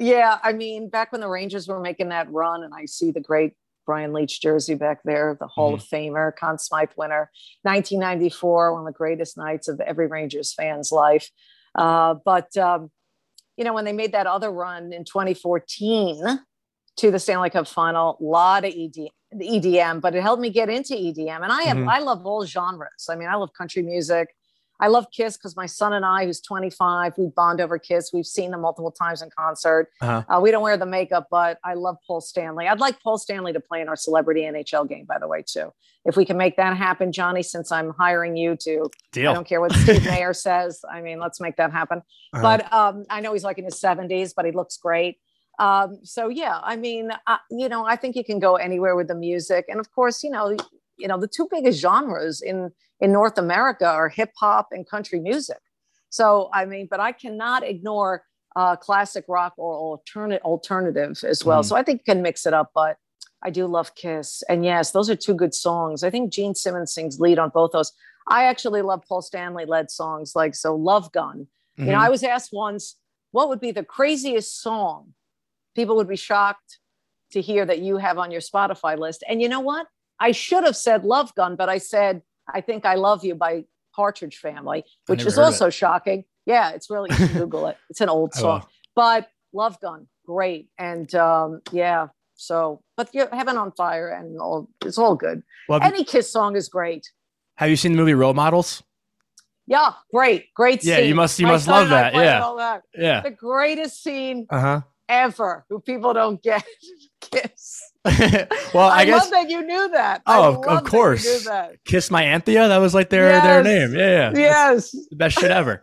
Yeah. 0.00 0.38
I 0.42 0.52
mean, 0.52 0.88
back 0.88 1.12
when 1.12 1.20
the 1.20 1.28
Rangers 1.28 1.68
were 1.68 1.78
making 1.80 2.08
that 2.08 2.30
run 2.32 2.64
and 2.64 2.72
I 2.74 2.86
see 2.86 3.10
the 3.12 3.20
great 3.20 3.52
Brian 3.86 4.12
Leetch 4.12 4.40
jersey 4.40 4.74
back 4.74 5.00
there, 5.04 5.36
the 5.38 5.46
Hall 5.46 5.74
of 5.74 5.82
Famer, 5.82 6.34
Conn 6.36 6.58
Smythe 6.58 6.90
winner, 6.96 7.30
1994, 7.62 8.72
one 8.72 8.82
of 8.82 8.86
the 8.86 8.96
greatest 8.96 9.36
nights 9.36 9.68
of 9.68 9.80
every 9.80 10.06
Rangers 10.06 10.52
fan's 10.54 10.90
life. 10.92 11.30
Uh, 11.74 12.14
but 12.24 12.56
um, 12.56 12.90
you 13.56 13.64
know, 13.64 13.74
when 13.74 13.84
they 13.84 13.92
made 13.92 14.12
that 14.12 14.26
other 14.26 14.50
run 14.50 14.92
in 14.92 15.04
2014 15.04 16.40
to 16.96 17.10
the 17.10 17.18
Stanley 17.18 17.50
Cup 17.50 17.68
final, 17.68 18.16
a 18.20 18.24
lot 18.24 18.64
of 18.64 18.72
ED, 18.74 19.08
EDM, 19.34 20.00
but 20.00 20.14
it 20.14 20.22
helped 20.22 20.40
me 20.42 20.50
get 20.50 20.68
into 20.68 20.94
EDM. 20.94 21.42
And 21.42 21.52
I 21.52 21.62
have, 21.64 21.76
Mhm. 21.76 21.88
I 21.88 21.98
love 22.00 22.24
all 22.26 22.44
genres. 22.44 23.06
I 23.10 23.16
mean, 23.16 23.28
I 23.28 23.34
love 23.36 23.50
country 23.56 23.82
music. 23.82 24.34
I 24.80 24.88
love 24.88 25.06
Kiss 25.12 25.36
because 25.36 25.56
my 25.56 25.66
son 25.66 25.92
and 25.92 26.04
I, 26.04 26.24
who's 26.24 26.40
25, 26.40 27.12
we 27.18 27.26
bond 27.26 27.60
over 27.60 27.78
Kiss. 27.78 28.10
We've 28.12 28.26
seen 28.26 28.50
them 28.50 28.62
multiple 28.62 28.90
times 28.90 29.20
in 29.22 29.28
concert. 29.36 29.88
Uh-huh. 30.00 30.24
Uh, 30.28 30.40
we 30.40 30.50
don't 30.50 30.62
wear 30.62 30.76
the 30.76 30.86
makeup, 30.86 31.28
but 31.30 31.58
I 31.62 31.74
love 31.74 31.96
Paul 32.06 32.20
Stanley. 32.20 32.66
I'd 32.66 32.80
like 32.80 33.00
Paul 33.02 33.18
Stanley 33.18 33.52
to 33.52 33.60
play 33.60 33.82
in 33.82 33.88
our 33.88 33.96
celebrity 33.96 34.42
NHL 34.42 34.88
game, 34.88 35.04
by 35.04 35.18
the 35.18 35.28
way, 35.28 35.44
too. 35.46 35.72
If 36.06 36.16
we 36.16 36.24
can 36.24 36.38
make 36.38 36.56
that 36.56 36.76
happen, 36.76 37.12
Johnny, 37.12 37.42
since 37.42 37.70
I'm 37.70 37.90
hiring 37.90 38.36
you 38.36 38.56
to, 38.56 38.88
I 39.30 39.34
don't 39.34 39.46
care 39.46 39.60
what 39.60 39.72
Steve 39.72 40.04
Mayer 40.06 40.32
says. 40.32 40.80
I 40.90 41.02
mean, 41.02 41.20
let's 41.20 41.40
make 41.40 41.56
that 41.56 41.72
happen. 41.72 41.98
Uh-huh. 42.32 42.42
But 42.42 42.72
um, 42.72 43.04
I 43.10 43.20
know 43.20 43.34
he's 43.34 43.44
like 43.44 43.58
in 43.58 43.64
his 43.66 43.74
70s, 43.74 44.32
but 44.34 44.46
he 44.46 44.52
looks 44.52 44.78
great. 44.78 45.18
Um, 45.58 45.98
so 46.02 46.28
yeah, 46.28 46.58
I 46.62 46.76
mean, 46.76 47.10
uh, 47.26 47.36
you 47.50 47.68
know, 47.68 47.84
I 47.84 47.94
think 47.96 48.16
you 48.16 48.24
can 48.24 48.38
go 48.38 48.56
anywhere 48.56 48.96
with 48.96 49.08
the 49.08 49.14
music, 49.14 49.66
and 49.68 49.78
of 49.78 49.92
course, 49.92 50.24
you 50.24 50.30
know, 50.30 50.56
you 51.00 51.08
know, 51.08 51.18
the 51.18 51.28
two 51.28 51.48
biggest 51.50 51.80
genres 51.80 52.40
in 52.42 52.70
in 53.00 53.12
North 53.12 53.38
America 53.38 53.86
are 53.86 54.08
hip 54.08 54.32
hop 54.38 54.68
and 54.72 54.86
country 54.88 55.18
music. 55.20 55.60
So 56.10 56.50
I 56.52 56.66
mean, 56.66 56.86
but 56.90 57.00
I 57.00 57.12
cannot 57.12 57.62
ignore 57.64 58.24
uh, 58.56 58.76
classic 58.76 59.24
rock 59.28 59.54
or 59.56 59.72
alternate 59.74 60.42
alternative 60.42 61.12
as 61.24 61.44
well. 61.44 61.62
Mhm. 61.62 61.66
So 61.66 61.76
I 61.76 61.82
think 61.82 62.00
you 62.00 62.12
can 62.14 62.22
mix 62.22 62.46
it 62.46 62.54
up, 62.54 62.70
but. 62.74 62.96
I 63.42 63.48
do 63.48 63.66
love 63.66 63.94
Kiss. 63.94 64.42
And 64.50 64.66
yes, 64.66 64.90
those 64.90 65.08
are 65.08 65.16
two 65.16 65.32
good 65.32 65.54
songs. 65.54 66.04
I 66.04 66.10
think 66.10 66.30
Gene 66.30 66.54
Simmons 66.54 66.92
sings 66.92 67.18
lead 67.18 67.38
on 67.38 67.48
both 67.48 67.70
those. 67.72 67.90
I 68.28 68.44
actually 68.44 68.82
love 68.82 69.02
Paul 69.08 69.22
Stanley 69.22 69.64
led 69.64 69.90
songs 69.90 70.36
like 70.36 70.54
so 70.54 70.76
Love 70.76 71.10
Gun. 71.12 71.46
You 71.78 71.86
know, 71.86 71.92
Mhm. 71.92 72.06
I 72.06 72.10
was 72.10 72.22
asked 72.22 72.50
once, 72.52 72.96
what 73.30 73.48
would 73.48 73.58
be 73.58 73.70
the 73.70 73.82
craziest 73.82 74.60
song? 74.60 75.14
People 75.74 75.96
would 75.96 76.06
be 76.06 76.16
shocked 76.16 76.80
to 77.32 77.40
hear 77.40 77.64
that 77.64 77.78
you 77.78 77.96
have 77.96 78.18
on 78.18 78.30
your 78.30 78.42
Spotify 78.42 78.98
list. 78.98 79.24
And 79.26 79.40
you 79.40 79.48
know 79.48 79.60
what? 79.60 79.86
I 80.20 80.32
should 80.32 80.64
have 80.64 80.76
said 80.76 81.04
Love 81.04 81.34
Gun, 81.34 81.56
but 81.56 81.68
I 81.68 81.78
said, 81.78 82.22
I 82.52 82.60
think 82.60 82.84
I 82.84 82.94
Love 82.96 83.24
You 83.24 83.34
by 83.34 83.64
Partridge 83.96 84.36
Family, 84.36 84.84
which 85.06 85.24
is 85.24 85.38
also 85.38 85.70
shocking. 85.70 86.24
Yeah, 86.46 86.70
it's 86.70 86.90
really, 86.90 87.10
Google 87.32 87.66
it. 87.68 87.76
It's 87.88 88.00
an 88.00 88.08
old 88.08 88.32
I 88.36 88.38
song, 88.40 88.60
will. 88.60 88.68
but 88.94 89.28
Love 89.52 89.80
Gun, 89.80 90.06
great. 90.26 90.68
And 90.78 91.12
um, 91.14 91.60
yeah, 91.72 92.08
so, 92.34 92.82
but 92.96 93.08
you're 93.14 93.28
Heaven 93.34 93.56
on 93.56 93.72
Fire 93.72 94.08
and 94.08 94.38
all, 94.40 94.68
it's 94.84 94.98
all 94.98 95.14
good. 95.16 95.42
Well, 95.68 95.82
Any 95.82 96.04
Kiss 96.04 96.30
song 96.30 96.56
is 96.56 96.68
great. 96.68 97.10
have 97.56 97.70
you 97.70 97.76
seen 97.76 97.92
the 97.92 97.98
movie 97.98 98.14
Role 98.14 98.34
Models? 98.34 98.82
Yeah, 99.66 99.92
great, 100.12 100.52
great 100.54 100.82
scene 100.82 100.90
Yeah, 100.90 100.96
scene. 100.98 101.08
you 101.08 101.14
must- 101.14 101.38
you 101.38 101.46
My 101.46 101.52
must 101.52 101.68
love 101.68 101.88
that, 101.90 102.12
yeah. 102.14 102.40
that. 102.58 102.82
Yeah. 102.94 103.20
The 103.20 103.30
greatest 103.30 104.02
scene 104.02 104.46
Uh 104.50 104.60
huh. 104.60 104.80
ever 105.08 105.64
who 105.68 105.80
people 105.80 106.12
don't 106.12 106.42
get 106.42 106.64
kiss. 107.30 107.82
well, 108.74 108.88
I, 108.88 109.00
I, 109.00 109.04
guess 109.04 109.22
love 109.24 109.30
that 109.32 109.50
you 109.50 109.62
knew 109.62 109.88
that. 109.90 110.22
Oh, 110.26 110.62
of- 110.66 110.84
course. 110.84 111.46
Kiss 111.84 112.10
My 112.10 112.22
Anthea. 112.24 112.68
That 112.68 112.78
was 112.78 112.94
like 112.94 113.10
their 113.10 113.40
their 113.42 113.62
name. 113.62 113.94
Yeah. 113.94 114.32
yeah. 114.34 114.72
That's 114.72 114.94
Yes. 114.94 115.08
the 115.10 115.16
best 115.16 115.38
shit 115.38 115.50
ever. 115.50 115.82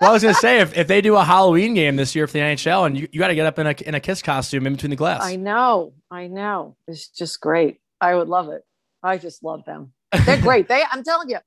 Well, 0.00 0.10
I 0.10 0.12
was 0.12 0.22
gonna 0.22 0.34
say 0.34 0.58
if, 0.60 0.76
if 0.76 0.88
they 0.88 1.00
do 1.00 1.14
a 1.14 1.22
Halloween 1.22 1.74
game 1.74 1.94
this 1.94 2.16
year 2.16 2.26
for 2.26 2.32
the 2.32 2.40
NHL 2.40 2.86
and 2.86 2.98
you, 2.98 3.06
you 3.12 3.20
got 3.20 3.28
to 3.28 3.36
get 3.36 3.46
up 3.46 3.58
in 3.60 3.68
a 3.68 3.74
in 3.86 3.94
a 3.94 4.00
Kiss 4.00 4.20
costume 4.22 4.66
in 4.66 4.72
between 4.74 4.90
the 4.90 4.96
glass. 4.96 5.22
I 5.22 5.36
know. 5.36 5.92
I 6.10 6.26
know. 6.26 6.76
It's 6.88 7.06
just 7.08 7.40
great. 7.40 7.80
I 8.00 8.16
would 8.16 8.28
love 8.28 8.48
it. 8.48 8.62
I 9.04 9.18
just 9.18 9.44
love 9.44 9.64
them. 9.64 9.92
They're 10.26 10.40
great. 10.40 10.66
They 10.66 10.82
I'm 10.90 11.04
telling 11.04 11.30
you. 11.30 11.38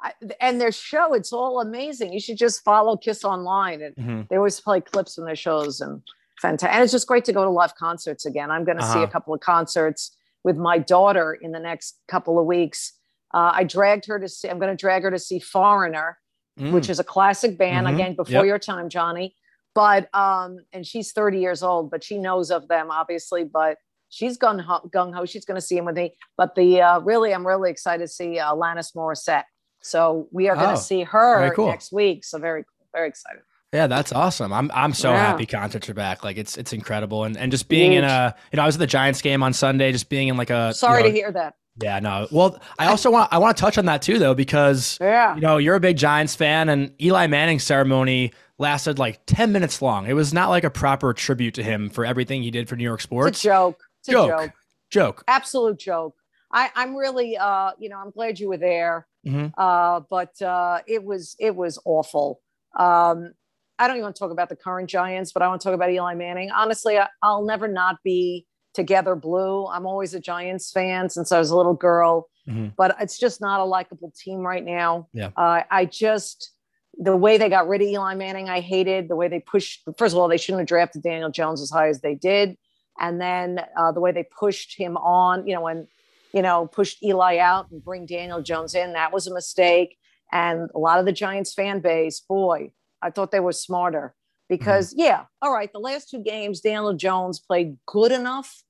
I, 0.00 0.12
and 0.40 0.60
their 0.60 0.70
show, 0.72 1.14
it's 1.14 1.32
all 1.32 1.60
amazing. 1.60 2.12
You 2.12 2.20
should 2.20 2.36
just 2.36 2.62
follow 2.62 2.96
Kiss 2.96 3.24
online. 3.24 3.80
And 3.82 3.96
Mhm. 3.96 4.28
they 4.28 4.36
always 4.36 4.60
play 4.60 4.80
clips 4.80 5.14
from 5.14 5.24
their 5.24 5.36
shows 5.36 5.80
and 5.80 6.02
fantastic. 6.40 6.74
And 6.74 6.82
it's 6.82 6.92
just 6.92 7.06
great 7.06 7.24
to 7.26 7.32
go 7.32 7.44
to 7.44 7.50
live 7.50 7.74
concerts 7.76 8.26
again. 8.26 8.50
I'm 8.50 8.64
going 8.64 8.78
to 8.78 8.84
see 8.84 8.90
Uh-huh. 8.98 9.02
a 9.04 9.08
couple 9.08 9.34
of 9.34 9.40
concerts 9.40 10.16
with 10.42 10.56
my 10.56 10.78
daughter 10.78 11.32
in 11.34 11.52
the 11.52 11.60
next 11.60 12.00
couple 12.08 12.38
of 12.38 12.46
weeks. 12.46 12.92
Uh, 13.32 13.50
I 13.54 13.64
dragged 13.64 14.06
her 14.06 14.18
to 14.20 14.28
see, 14.28 14.48
I'm 14.48 14.58
going 14.58 14.70
to 14.70 14.80
drag 14.80 15.02
her 15.02 15.10
to 15.10 15.18
see 15.18 15.38
Foreigner, 15.38 16.18
Mm. 16.58 16.70
which 16.72 16.88
is 16.88 17.00
a 17.00 17.04
classic 17.04 17.58
band, 17.58 17.86
Mhm. 17.88 17.94
again, 17.94 18.14
before 18.14 18.32
Yep. 18.32 18.44
your 18.46 18.58
time, 18.60 18.88
Johnny. 18.88 19.34
But, 19.74 20.08
um, 20.14 20.58
and 20.72 20.86
she's 20.86 21.10
30 21.10 21.40
years 21.40 21.64
old, 21.64 21.90
but 21.90 22.04
she 22.04 22.16
knows 22.16 22.52
of 22.52 22.68
them, 22.68 22.92
obviously. 22.92 23.42
But 23.42 23.78
she's 24.08 24.38
gung 24.38 24.60
ho. 24.60 24.88
Gung 24.94 25.12
ho. 25.12 25.24
She's 25.24 25.44
going 25.44 25.56
to 25.56 25.60
see 25.66 25.76
him 25.76 25.84
with 25.84 25.96
me. 25.96 26.16
But 26.36 26.54
the, 26.54 26.80
uh, 26.80 27.00
really, 27.00 27.34
I'm 27.34 27.44
really 27.44 27.72
excited 27.72 28.04
to 28.04 28.08
see 28.08 28.38
uh, 28.38 28.54
Alanis 28.54 28.94
Morissette. 28.94 29.46
So 29.82 30.28
we 30.30 30.48
are 30.48 30.54
going 30.54 30.68
to 30.68 30.74
Oh, 30.74 30.76
see 30.76 31.02
her 31.02 31.52
cool. 31.56 31.66
next 31.66 31.90
week. 31.90 32.24
So 32.24 32.38
very, 32.38 32.64
very 32.92 33.08
excited. 33.08 33.42
Yeah, 33.74 33.88
that's 33.88 34.12
awesome. 34.12 34.52
I'm 34.52 34.70
I'm 34.72 34.94
so 34.94 35.10
Yeah. 35.10 35.18
happy 35.18 35.46
concerts 35.46 35.88
are 35.88 35.94
back. 35.94 36.22
Like 36.24 36.36
it's 36.38 36.56
it's 36.56 36.72
incredible. 36.72 37.24
And 37.24 37.36
and 37.36 37.50
just 37.50 37.68
being 37.68 37.92
in 37.92 38.04
a 38.04 38.34
you 38.52 38.56
know, 38.56 38.62
I 38.62 38.66
was 38.66 38.76
at 38.76 38.78
the 38.78 38.86
Giants 38.86 39.20
game 39.20 39.42
on 39.42 39.52
Sunday, 39.52 39.90
just 39.92 40.08
being 40.08 40.28
in 40.28 40.36
like 40.36 40.50
a 40.50 40.68
you 40.68 40.74
Sorry 40.74 41.02
know- 41.02 41.08
to 41.08 41.12
hear 41.14 41.32
that. 41.32 41.56
Yeah, 41.82 41.98
no. 41.98 42.28
Well, 42.30 42.60
I 42.78 42.86
also 42.86 43.10
want 43.10 43.32
I 43.32 43.38
want 43.38 43.56
to 43.56 43.60
touch 43.60 43.76
on 43.78 43.86
that 43.86 44.00
too 44.00 44.20
though, 44.20 44.34
because 44.34 44.96
Yeah. 45.00 45.34
you 45.34 45.40
know, 45.40 45.56
you're 45.58 45.74
a 45.74 45.80
big 45.80 45.96
Giants 45.96 46.36
fan 46.36 46.68
and 46.68 46.92
Eli 47.02 47.26
Manning 47.26 47.58
ceremony 47.58 48.32
lasted 48.58 49.00
like 49.00 49.26
10 49.26 49.50
minutes 49.50 49.82
long. 49.82 50.06
It 50.06 50.12
was 50.12 50.32
not 50.32 50.50
like 50.50 50.62
a 50.62 50.70
proper 50.70 51.12
tribute 51.12 51.54
to 51.54 51.64
him 51.64 51.90
for 51.90 52.04
everything 52.06 52.44
he 52.44 52.52
did 52.52 52.68
for 52.68 52.76
New 52.76 52.84
York 52.84 53.00
It's 53.00 53.04
sports. 53.04 53.40
a 53.40 53.42
joke. 53.42 53.80
It's 53.98 54.08
a 54.08 54.12
Joke. 54.12 54.28
joke. 54.40 54.50
Joke. 54.90 55.24
Absolute 55.26 55.78
joke. 55.80 56.14
I, 56.52 56.70
I'm 56.76 56.94
really, 56.94 57.36
uh, 57.36 57.72
you 57.80 57.88
know, 57.88 57.98
I'm 57.98 58.10
glad 58.12 58.38
you 58.38 58.48
were 58.50 58.56
there. 58.56 59.08
Mhm. 59.26 59.52
Uh, 59.58 60.02
but 60.08 60.40
uh, 60.40 60.78
it 60.86 61.02
was, 61.02 61.34
it 61.40 61.56
was 61.56 61.80
awful. 61.84 62.40
Um, 62.78 63.32
I 63.78 63.86
don't 63.86 63.96
even 63.96 64.04
want 64.04 64.16
to 64.16 64.20
talk 64.20 64.30
about 64.30 64.48
the 64.48 64.56
current 64.56 64.88
Giants, 64.88 65.32
but 65.32 65.42
I 65.42 65.48
want 65.48 65.60
to 65.60 65.64
talk 65.66 65.74
about 65.74 65.90
Eli 65.90 66.14
Manning. 66.14 66.50
Honestly, 66.50 66.98
I, 66.98 67.08
I'll 67.22 67.44
never 67.44 67.66
not 67.68 67.96
be 68.04 68.46
together 68.72 69.14
blue. 69.14 69.66
I'm 69.66 69.86
always 69.86 70.14
a 70.14 70.20
Giants 70.20 70.70
fan 70.72 71.08
since 71.10 71.32
I 71.32 71.38
was 71.38 71.50
a 71.50 71.56
little 71.56 71.74
girl, 71.74 72.28
Mhm. 72.48 72.72
but 72.76 72.96
it's 73.00 73.18
just 73.18 73.40
not 73.40 73.60
a 73.60 73.64
likable 73.64 74.12
team 74.16 74.40
right 74.40 74.64
now. 74.64 75.08
Yeah. 75.12 75.30
Uh, 75.36 75.62
I 75.70 75.86
just, 75.86 76.50
the 76.98 77.16
way 77.16 77.36
they 77.38 77.48
got 77.48 77.66
rid 77.68 77.82
of 77.82 77.88
Eli 77.88 78.14
Manning, 78.14 78.48
I 78.48 78.60
hated 78.60 79.08
the 79.08 79.16
way 79.16 79.28
they 79.28 79.40
pushed. 79.40 79.82
First 79.96 80.14
of 80.14 80.18
all, 80.20 80.28
they 80.28 80.36
shouldn't 80.36 80.60
have 80.60 80.68
drafted 80.68 81.02
Daniel 81.02 81.30
Jones 81.30 81.60
as 81.62 81.70
high 81.70 81.88
as 81.88 82.00
they 82.00 82.14
did. 82.14 82.56
And 83.00 83.20
then 83.20 83.60
uh, 83.76 83.90
the 83.92 84.00
way 84.00 84.12
they 84.12 84.24
pushed 84.38 84.76
him 84.78 84.96
on, 84.96 85.46
you 85.48 85.54
know, 85.54 85.66
and, 85.66 85.88
you 86.32 86.42
know, 86.42 86.66
pushed 86.66 87.02
Eli 87.02 87.38
out 87.38 87.70
and 87.70 87.82
bring 87.82 88.06
Daniel 88.06 88.40
Jones 88.42 88.74
in, 88.74 88.92
that 88.92 89.12
was 89.12 89.26
a 89.26 89.34
mistake. 89.34 89.96
And 90.32 90.68
a 90.74 90.78
lot 90.78 90.98
of 91.00 91.04
the 91.06 91.12
Giants 91.12 91.54
fan 91.54 91.80
base, 91.80 92.20
boy, 92.20 92.70
I 93.04 93.10
thought 93.10 93.30
they 93.30 93.40
were 93.40 93.52
smarter 93.52 94.14
mm-hmm. 94.14 94.56
because, 94.56 94.94
yeah, 94.96 95.24
all 95.42 95.52
right, 95.52 95.72
the 95.72 95.78
last 95.78 96.10
two 96.10 96.22
games, 96.22 96.60
Daniel 96.60 96.94
Jones 96.94 97.38
played 97.38 97.76
good 97.86 98.10
enough, 98.10 98.62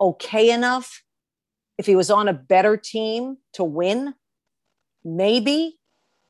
okay 0.00 0.50
enough. 0.50 1.02
If 1.78 1.86
he 1.86 1.96
was 1.96 2.10
on 2.10 2.28
a 2.28 2.34
better 2.34 2.76
team 2.76 3.38
to 3.54 3.64
win, 3.64 4.14
maybe, 5.02 5.78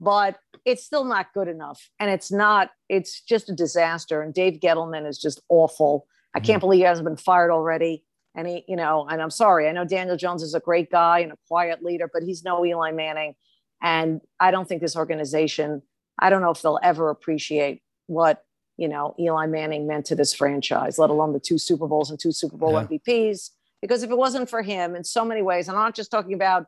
but 0.00 0.38
it's 0.64 0.84
still 0.84 1.04
not 1.04 1.34
good 1.34 1.48
enough. 1.48 1.90
And 1.98 2.08
it's 2.08 2.30
not, 2.30 2.70
it's 2.88 3.20
just 3.20 3.50
a 3.50 3.54
disaster. 3.54 4.22
And 4.22 4.32
Dave 4.32 4.60
Gettleman 4.60 5.08
is 5.08 5.18
just 5.18 5.42
awful. 5.48 6.06
I 6.34 6.38
mm-hmm. 6.38 6.46
can't 6.46 6.60
believe 6.60 6.78
he 6.78 6.84
hasn't 6.84 7.06
been 7.06 7.16
fired 7.16 7.50
already. 7.50 8.04
And 8.36 8.46
he, 8.46 8.64
you 8.68 8.76
know, 8.76 9.06
and 9.10 9.20
I'm 9.20 9.30
sorry, 9.30 9.68
I 9.68 9.72
know 9.72 9.84
Daniel 9.84 10.16
Jones 10.16 10.44
is 10.44 10.54
a 10.54 10.60
great 10.60 10.88
guy 10.88 11.18
and 11.18 11.32
a 11.32 11.36
quiet 11.48 11.82
leader, 11.82 12.08
but 12.12 12.22
he's 12.22 12.44
no 12.44 12.64
Eli 12.64 12.92
Manning. 12.92 13.34
And 13.82 14.20
I 14.38 14.52
don't 14.52 14.68
think 14.68 14.82
this 14.82 14.94
organization, 14.94 15.82
I 16.20 16.30
don't 16.30 16.42
know 16.42 16.50
if 16.50 16.62
they'll 16.62 16.78
ever 16.82 17.10
appreciate 17.10 17.82
what, 18.06 18.44
you 18.76 18.88
know, 18.88 19.14
Eli 19.18 19.46
Manning 19.46 19.86
meant 19.86 20.06
to 20.06 20.14
this 20.14 20.32
franchise, 20.32 20.98
let 20.98 21.10
alone 21.10 21.32
the 21.32 21.40
two 21.40 21.58
Super 21.58 21.88
Bowls 21.88 22.10
and 22.10 22.18
two 22.18 22.32
Super 22.32 22.56
Bowl 22.56 22.72
Yeah. 22.72 22.84
MVPs. 22.84 23.50
Because 23.82 24.02
if 24.02 24.10
it 24.10 24.18
wasn't 24.18 24.50
for 24.50 24.62
him 24.62 24.94
in 24.94 25.04
so 25.04 25.24
many 25.24 25.40
ways, 25.40 25.66
and 25.66 25.76
I'm 25.76 25.84
not 25.84 25.94
just 25.94 26.10
talking 26.10 26.34
about 26.34 26.66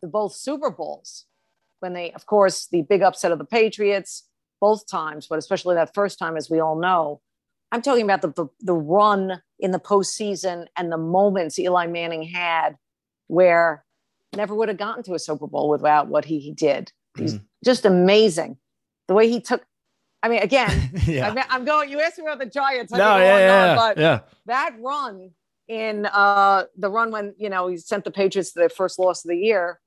the 0.00 0.08
both 0.08 0.34
Super 0.34 0.70
Bowls, 0.70 1.26
when 1.80 1.92
they, 1.92 2.12
of 2.12 2.26
course, 2.26 2.66
the 2.66 2.82
big 2.82 3.02
upset 3.02 3.32
of 3.32 3.38
the 3.38 3.44
Patriots 3.44 4.28
both 4.60 4.86
times, 4.86 5.26
but 5.26 5.40
especially 5.40 5.74
that 5.74 5.92
first 5.92 6.18
time, 6.18 6.36
as 6.36 6.48
we 6.48 6.60
all 6.60 6.78
know. 6.78 7.20
I'm 7.72 7.82
talking 7.82 8.04
about 8.04 8.22
the, 8.22 8.28
the, 8.28 8.46
the 8.60 8.74
run 8.74 9.42
in 9.58 9.72
the 9.72 9.80
postseason 9.80 10.66
and 10.76 10.92
the 10.92 10.98
moments 10.98 11.58
Eli 11.58 11.86
Manning 11.88 12.22
had 12.22 12.76
where 13.26 13.84
never 14.36 14.54
would 14.54 14.68
have 14.68 14.78
gotten 14.78 15.02
to 15.04 15.14
a 15.14 15.18
Super 15.18 15.46
Bowl 15.48 15.68
without 15.68 16.06
what 16.06 16.26
he, 16.26 16.38
he 16.38 16.52
did. 16.52 16.92
He's 17.18 17.34
mm-hmm. 17.34 17.44
just 17.64 17.84
amazing. 17.84 18.58
The 19.08 19.14
way 19.14 19.28
he 19.28 19.40
took, 19.40 19.62
I 20.22 20.28
mean, 20.28 20.42
again, 20.42 20.90
yeah. 21.06 21.28
I 21.28 21.34
mean, 21.34 21.44
I'm 21.50 21.64
going, 21.64 21.90
you 21.90 22.00
asked 22.00 22.18
me 22.18 22.24
about 22.24 22.38
the 22.38 22.46
Giants. 22.46 22.92
I 22.92 22.98
no, 22.98 23.04
go 23.04 23.16
yeah, 23.18 23.34
on 23.34 23.40
yeah, 23.40 23.74
but 23.76 23.98
yeah. 23.98 24.20
that 24.46 24.76
run 24.80 25.30
in 25.68 26.06
uh, 26.06 26.64
the 26.76 26.90
run 26.90 27.10
when 27.10 27.34
you 27.38 27.48
know 27.48 27.68
he 27.68 27.76
sent 27.76 28.04
the 28.04 28.10
Patriots 28.10 28.52
to 28.52 28.58
their 28.60 28.68
first 28.68 28.98
loss 28.98 29.24
of 29.24 29.28
the 29.30 29.36
year, 29.36 29.80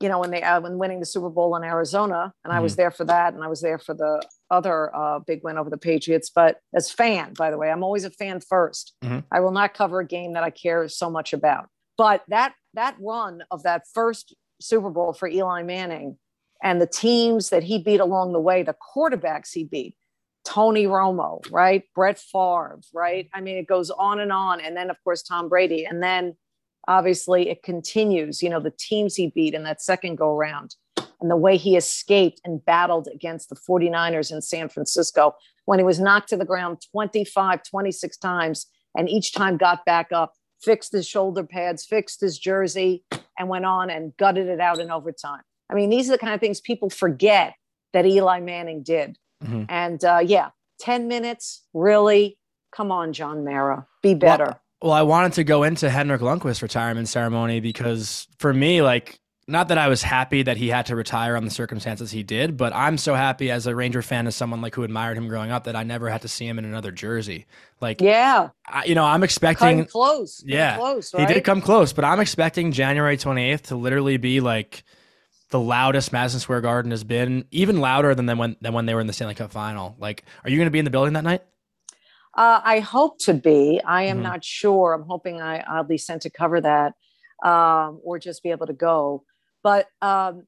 you 0.00 0.08
know 0.08 0.18
when 0.18 0.30
they 0.30 0.42
uh, 0.42 0.60
when 0.60 0.78
winning 0.78 1.00
the 1.00 1.06
Super 1.06 1.30
Bowl 1.30 1.56
in 1.56 1.64
Arizona, 1.64 2.32
and 2.44 2.52
I 2.52 2.60
was 2.60 2.72
Mm-hmm. 2.72 2.80
there 2.82 2.90
for 2.90 3.04
that, 3.04 3.34
and 3.34 3.42
I 3.42 3.48
was 3.48 3.60
there 3.60 3.78
for 3.78 3.94
the 3.94 4.22
other 4.50 4.94
uh, 4.94 5.18
big 5.20 5.42
win 5.42 5.58
over 5.58 5.70
the 5.70 5.78
Patriots. 5.78 6.30
But 6.32 6.58
as 6.74 6.90
fan, 6.90 7.32
by 7.34 7.50
the 7.50 7.58
way, 7.58 7.70
I'm 7.70 7.82
always 7.82 8.04
a 8.04 8.10
fan 8.10 8.40
1st 8.40 8.92
Mhm. 9.04 9.24
I 9.32 9.40
will 9.40 9.50
not 9.52 9.74
cover 9.74 10.00
a 10.00 10.06
game 10.06 10.34
that 10.34 10.44
I 10.44 10.50
care 10.50 10.86
so 10.88 11.10
much 11.10 11.32
about. 11.32 11.68
but 11.98 12.22
that 12.28 12.52
that 12.74 12.94
run 13.00 13.42
of 13.50 13.62
that 13.62 13.82
first 13.94 14.34
Super 14.60 14.90
Bowl 14.90 15.12
for 15.14 15.28
Eli 15.28 15.62
Manning 15.62 16.18
and 16.62 16.80
the 16.80 16.86
teams 16.86 17.50
that 17.50 17.62
he 17.62 17.78
beat 17.78 18.00
along 18.00 18.32
the 18.32 18.40
way, 18.40 18.62
the 18.62 18.74
quarterbacks 18.74 19.52
he 19.52 19.64
beat, 19.64 19.96
Tony 20.44 20.86
Romo, 20.86 21.44
right? 21.50 21.82
Brett 21.94 22.18
Favre, 22.18 22.80
right? 22.94 23.28
I 23.34 23.40
mean, 23.40 23.56
it 23.56 23.66
goes 23.66 23.90
on 23.90 24.20
and 24.20 24.32
on. 24.32 24.60
And 24.60 24.76
then, 24.76 24.90
of 24.90 24.96
course, 25.02 25.22
Tom 25.22 25.48
Brady. 25.48 25.84
And 25.84 26.02
then 26.02 26.36
obviously 26.88 27.50
it 27.50 27.62
continues, 27.62 28.42
you 28.42 28.48
know, 28.48 28.60
the 28.60 28.72
teams 28.78 29.16
he 29.16 29.28
beat 29.28 29.54
in 29.54 29.64
that 29.64 29.82
second 29.82 30.16
go 30.16 30.34
round 30.34 30.76
and 31.20 31.30
the 31.30 31.36
way 31.36 31.56
he 31.56 31.76
escaped 31.76 32.40
and 32.44 32.64
battled 32.64 33.08
against 33.12 33.48
the 33.48 33.56
49ers 33.56 34.30
in 34.30 34.40
San 34.40 34.68
Francisco 34.68 35.34
when 35.64 35.78
he 35.78 35.84
was 35.84 35.98
knocked 35.98 36.28
to 36.28 36.36
the 36.36 36.44
ground 36.44 36.78
25, 36.92 37.62
26 37.68 38.16
times 38.18 38.66
and 38.96 39.08
each 39.10 39.32
time 39.32 39.56
got 39.56 39.84
back 39.84 40.12
up, 40.12 40.34
fixed 40.62 40.92
his 40.92 41.06
shoulder 41.06 41.44
pads, 41.44 41.84
fixed 41.84 42.20
his 42.20 42.38
jersey, 42.38 43.04
and 43.38 43.48
went 43.48 43.64
on 43.64 43.90
and 43.90 44.16
gutted 44.16 44.46
it 44.46 44.60
out 44.60 44.78
in 44.78 44.90
overtime. 44.90 45.42
I 45.70 45.74
mean, 45.74 45.90
these 45.90 46.08
are 46.08 46.12
the 46.12 46.18
kind 46.18 46.34
of 46.34 46.40
things 46.40 46.60
people 46.60 46.90
forget 46.90 47.54
that 47.92 48.06
Eli 48.06 48.40
Manning 48.40 48.82
did. 48.82 49.18
Mm-hmm. 49.44 49.64
And 49.68 50.04
uh, 50.04 50.20
yeah, 50.24 50.50
10 50.80 51.08
minutes, 51.08 51.62
really? 51.74 52.38
Come 52.72 52.92
on, 52.92 53.12
John 53.12 53.44
Mara, 53.44 53.86
be 54.02 54.14
better. 54.14 54.44
Well, 54.44 54.60
well, 54.82 54.92
I 54.92 55.02
wanted 55.02 55.32
to 55.34 55.44
go 55.44 55.62
into 55.62 55.88
Henrik 55.88 56.20
Lundqvist's 56.20 56.62
retirement 56.62 57.08
ceremony 57.08 57.60
because 57.60 58.28
for 58.38 58.52
me, 58.52 58.82
like, 58.82 59.18
not 59.48 59.68
that 59.68 59.78
I 59.78 59.88
was 59.88 60.02
happy 60.02 60.42
that 60.42 60.56
he 60.56 60.68
had 60.68 60.86
to 60.86 60.96
retire 60.96 61.36
on 61.36 61.44
the 61.44 61.50
circumstances 61.50 62.10
he 62.10 62.24
did, 62.24 62.56
but 62.56 62.74
I'm 62.74 62.98
so 62.98 63.14
happy 63.14 63.50
as 63.50 63.66
a 63.66 63.74
Ranger 63.74 64.02
fan, 64.02 64.26
as 64.26 64.34
someone 64.34 64.60
like 64.60 64.74
who 64.74 64.82
admired 64.82 65.16
him 65.16 65.28
growing 65.28 65.52
up, 65.52 65.64
that 65.64 65.76
I 65.76 65.84
never 65.84 66.10
had 66.10 66.22
to 66.22 66.28
see 66.28 66.46
him 66.46 66.58
in 66.58 66.64
another 66.64 66.90
jersey. 66.90 67.46
Like, 67.80 68.00
yeah, 68.00 68.50
I, 68.66 68.84
you 68.84 68.96
know, 68.96 69.04
I'm 69.04 69.22
expecting 69.22 69.78
come 69.78 69.86
close. 69.86 70.42
Yeah, 70.44 70.76
close. 70.76 71.14
Right? 71.14 71.28
He 71.28 71.34
did 71.34 71.44
come 71.44 71.60
close, 71.60 71.92
but 71.92 72.04
I'm 72.04 72.18
expecting 72.18 72.72
January 72.72 73.16
28th 73.16 73.62
to 73.62 73.76
literally 73.76 74.16
be 74.16 74.40
like 74.40 74.82
the 75.50 75.60
loudest 75.60 76.12
Madison 76.12 76.40
Square 76.40 76.62
Garden 76.62 76.90
has 76.90 77.04
been, 77.04 77.44
even 77.50 77.80
louder 77.80 78.14
than 78.14 78.26
when 78.38 78.56
than 78.60 78.72
when 78.72 78.86
they 78.86 78.94
were 78.94 79.00
in 79.00 79.06
the 79.06 79.12
Stanley 79.12 79.34
Cup 79.34 79.52
Final. 79.52 79.96
Like, 79.98 80.24
are 80.44 80.50
you 80.50 80.56
going 80.56 80.66
to 80.66 80.72
be 80.72 80.78
in 80.78 80.84
the 80.84 80.90
building 80.90 81.14
that 81.14 81.24
night? 81.24 81.42
Uh, 82.34 82.60
I 82.62 82.80
hope 82.80 83.18
to 83.20 83.34
be. 83.34 83.80
I 83.84 84.04
am 84.04 84.16
mm-hmm. 84.16 84.24
not 84.24 84.44
sure. 84.44 84.92
I'm 84.92 85.04
hoping 85.04 85.40
I, 85.40 85.60
I'll 85.60 85.84
be 85.84 85.96
sent 85.96 86.22
to 86.22 86.30
cover 86.30 86.60
that, 86.60 86.92
um, 87.42 88.00
or 88.04 88.18
just 88.18 88.42
be 88.42 88.50
able 88.50 88.66
to 88.66 88.74
go 88.74 89.24
but 89.66 89.88
um, 90.00 90.46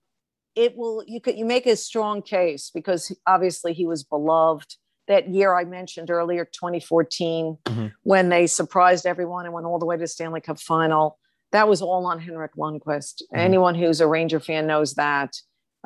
it 0.55 0.77
will 0.77 1.03
you 1.09 1.21
could 1.21 1.37
you 1.37 1.45
make 1.45 1.67
a 1.67 1.75
strong 1.75 2.23
case 2.23 2.71
because 2.73 3.13
obviously 3.27 3.73
he 3.73 3.85
was 3.85 4.05
beloved 4.05 4.77
that 5.09 5.29
year 5.29 5.57
I 5.57 5.65
mentioned 5.65 6.09
earlier, 6.09 6.45
2014, 6.45 7.59
mm-hmm. 7.65 7.87
when 8.05 8.29
they 8.29 8.47
surprised 8.47 9.07
everyone 9.07 9.45
and 9.45 9.53
went 9.53 9.67
all 9.67 9.81
the 9.81 9.87
way 9.87 9.97
to 9.97 10.01
the 10.01 10.07
Stanley 10.07 10.41
Cup 10.41 10.61
final. 10.61 11.19
That 11.53 11.69
was 11.69 11.81
all 11.81 12.07
on 12.07 12.21
Henrik 12.21 12.55
Lundqvist. 12.57 13.23
Mm-hmm. 13.23 13.39
Anyone 13.39 13.75
who's 13.75 14.01
a 14.01 14.07
Ranger 14.07 14.41
fan 14.41 14.67
knows 14.67 14.95
that. 14.95 15.37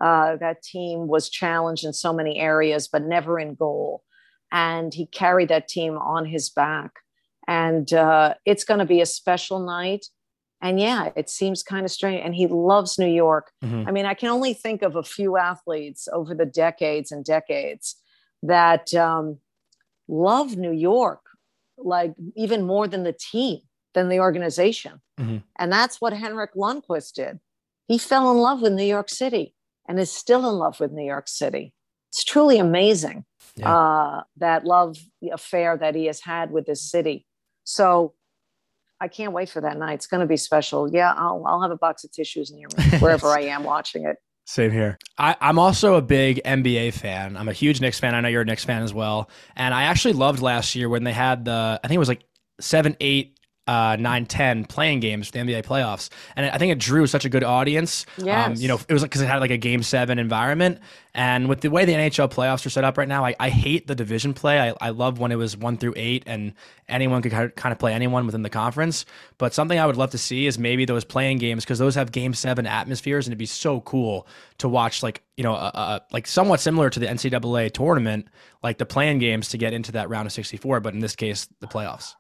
Uh, 0.01 0.37
that 0.37 0.63
team 0.63 1.07
was 1.07 1.29
challenged 1.29 1.85
in 1.85 1.93
so 1.93 2.13
many 2.13 2.39
areas, 2.39 2.89
but 2.89 3.03
never 3.03 3.39
in 3.39 3.55
goal. 3.55 4.03
And 4.51 4.93
he 4.93 5.07
carried 5.07 5.49
that 5.49 5.69
team 5.69 5.97
on 5.97 6.27
his 6.27 6.51
back. 6.51 6.93
And 7.47 7.93
uh, 7.93 8.35
it's 8.45 8.65
going 8.65 8.81
to 8.81 8.87
be 8.87 9.01
a 9.01 9.07
special 9.07 9.61
night. 9.61 10.07
And 10.61 10.81
yeah, 10.81 11.11
it 11.17 11.29
seems 11.29 11.63
kind 11.63 11.85
of 11.85 11.91
strange. 11.91 12.23
And 12.25 12.35
he 12.35 12.47
loves 12.47 12.99
New 12.99 13.13
York. 13.13 13.51
Mm-hmm. 13.65 13.89
I 13.89 13.93
mean, 13.93 14.07
I 14.07 14.15
can 14.15 14.29
only 14.29 14.55
think 14.55 14.83
of 14.83 14.97
a 14.97 15.03
few 15.03 15.37
athletes 15.37 16.09
over 16.13 16.35
the 16.35 16.47
decades 16.47 17.13
and 17.13 17.25
decades 17.25 17.97
that 18.43 18.95
um, 18.95 19.39
love 20.09 20.57
New 20.57 20.73
York, 20.73 21.21
like 21.77 22.15
even 22.37 22.67
more 22.67 22.87
than 22.87 23.03
the 23.03 23.13
team, 23.13 23.61
than 23.95 24.09
the 24.09 24.21
organization. 24.21 25.01
Mm-hmm. 25.21 25.39
And 25.59 25.73
that's 25.73 26.01
what 26.01 26.13
Henrik 26.13 26.55
Lundqvist 26.55 27.13
did. 27.15 27.41
He 27.89 27.99
fell 27.99 28.31
in 28.31 28.39
love 28.39 28.63
with 28.63 28.73
New 28.73 28.85
York 28.85 29.09
City 29.09 29.55
and 29.89 29.99
is 29.99 30.11
still 30.11 30.49
in 30.49 30.57
love 30.57 30.81
with 30.81 30.93
New 30.93 31.05
York 31.05 31.29
City. 31.29 31.75
It's 32.11 32.25
truly 32.25 32.59
amazing 32.59 33.25
yeah. 33.57 33.75
uh, 33.75 34.23
that 34.37 34.65
love 34.65 34.97
affair 35.33 35.77
that 35.77 35.95
he 35.95 36.07
has 36.07 36.21
had 36.21 36.51
with 36.51 36.67
this 36.67 36.83
city. 36.83 37.27
So 37.65 38.15
I 39.01 39.09
can't 39.09 39.33
wait 39.33 39.49
for 39.49 39.61
that 39.61 39.79
night. 39.79 39.95
It's 39.95 40.07
going 40.07 40.21
to 40.21 40.27
be 40.27 40.37
special. 40.37 40.93
Yeah, 40.93 41.13
I'll, 41.17 41.43
I'll 41.47 41.63
have 41.63 41.71
a 41.71 41.77
box 41.77 42.05
of 42.05 42.13
tissues 42.13 42.53
near 42.53 42.69
me 42.77 42.85
wherever 42.99 43.29
I 43.29 43.41
am 43.41 43.65
watching 43.65 44.07
it. 44.07 44.17
Same 44.45 44.71
here. 44.71 44.99
I, 45.19 45.37
am 45.41 45.59
also 45.59 45.95
a 45.95 46.03
big 46.03 46.41
NBA 46.45 46.95
fan. 46.95 47.37
I'm 47.37 47.49
a 47.49 47.53
huge 47.53 47.81
Knicks 47.81 48.01
fan. 48.01 48.15
I 48.15 48.21
know 48.21 48.29
you're 48.29 48.43
a 48.43 48.45
Knicks 48.45 48.65
fan 48.65 48.83
as 48.83 48.93
well. 48.93 49.31
And 49.57 49.73
I 49.73 49.85
actually 49.85 50.15
loved 50.15 50.41
last 50.41 50.75
year 50.75 50.89
when 50.89 51.05
they 51.05 51.13
had 51.13 51.45
the, 51.45 51.81
I 51.83 51.87
think 51.87 51.97
it 51.97 52.01
was 52.01 52.09
like 52.09 52.25
seven, 52.61 52.97
eight 53.01 53.39
uh, 53.69 53.97
9 53.99 54.27
10 54.27 54.65
play-in 54.65 54.99
games 54.99 55.29
for 55.29 55.33
the 55.33 55.39
NBA 55.39 55.63
playoffs. 55.65 56.09
And 56.35 56.47
I 56.47 56.59
think 56.59 56.73
it 56.73 56.79
drew 56.79 57.07
such 57.07 57.25
a 57.25 57.29
good 57.29 57.45
audience. 57.45 58.07
Yes. 58.19 58.47
Um, 58.47 58.55
you 58.57 58.67
know, 58.67 58.81
it 58.89 58.93
was 58.93 59.03
because 59.03 59.21
it 59.21 59.27
had 59.27 59.39
like 59.39 59.53
a 59.53 59.57
game 59.57 59.85
seven 59.85 60.19
environment. 60.19 60.81
And 61.15 61.49
with 61.49 61.61
the 61.61 61.69
way 61.69 61.85
the 61.85 61.93
NHL 61.93 62.31
playoffs 62.31 62.67
are 62.67 62.71
set 62.71 62.83
up 62.83 62.99
right 62.99 63.07
now, 63.07 63.25
I, 63.25 63.37
I 63.39 63.51
hate 63.51 63.87
the 63.87 63.95
division 63.95 64.35
play. 64.35 64.59
I, 64.59 64.75
I 64.81 64.91
love 64.91 65.21
when 65.21 65.31
it 65.31 65.37
was 65.37 65.57
one 65.57 65.77
through 65.77 65.93
eight 65.95 66.25
and 66.27 66.55
anyone 66.89 67.23
could 67.23 67.55
kind 67.55 67.73
of 67.73 67.79
play 67.79 67.93
anyone 67.93 68.27
within 68.27 68.43
the 68.43 68.51
conference. 68.51 69.05
But 69.39 69.55
something 69.55 69.79
I 69.79 69.87
would 69.87 69.97
love 69.97 70.11
to 70.11 70.19
see 70.19 70.47
is 70.47 70.59
maybe 70.59 70.85
those 70.85 71.05
play-in 71.05 71.39
games 71.39 71.65
because 71.65 71.79
those 71.79 71.95
have 71.95 72.11
game 72.11 72.35
seven 72.35 72.67
atmospheres 72.67 73.27
and 73.27 73.33
it'd 73.33 73.39
be 73.39 73.47
so 73.47 73.81
cool 73.83 74.27
to 74.59 74.69
watch, 74.69 75.05
like, 75.05 75.23
you 75.37 75.45
know, 75.45 75.55
a, 75.55 75.71
a, 75.75 76.01
like 76.13 76.27
somewhat 76.27 76.59
similar 76.59 76.91
to 76.91 76.99
the 76.99 77.07
NCAA 77.07 77.73
tournament, 77.73 78.27
like 78.63 78.79
the 78.79 78.87
play-in 78.87 79.19
games 79.19 79.51
to 79.51 79.59
get 79.59 79.73
into 79.73 79.93
that 79.93 80.09
round 80.09 80.27
of 80.27 80.33
64, 80.33 80.81
but 80.81 80.95
in 80.95 81.01
this 81.01 81.15
case, 81.15 81.47
the 81.61 81.69
playoffs. 81.69 82.15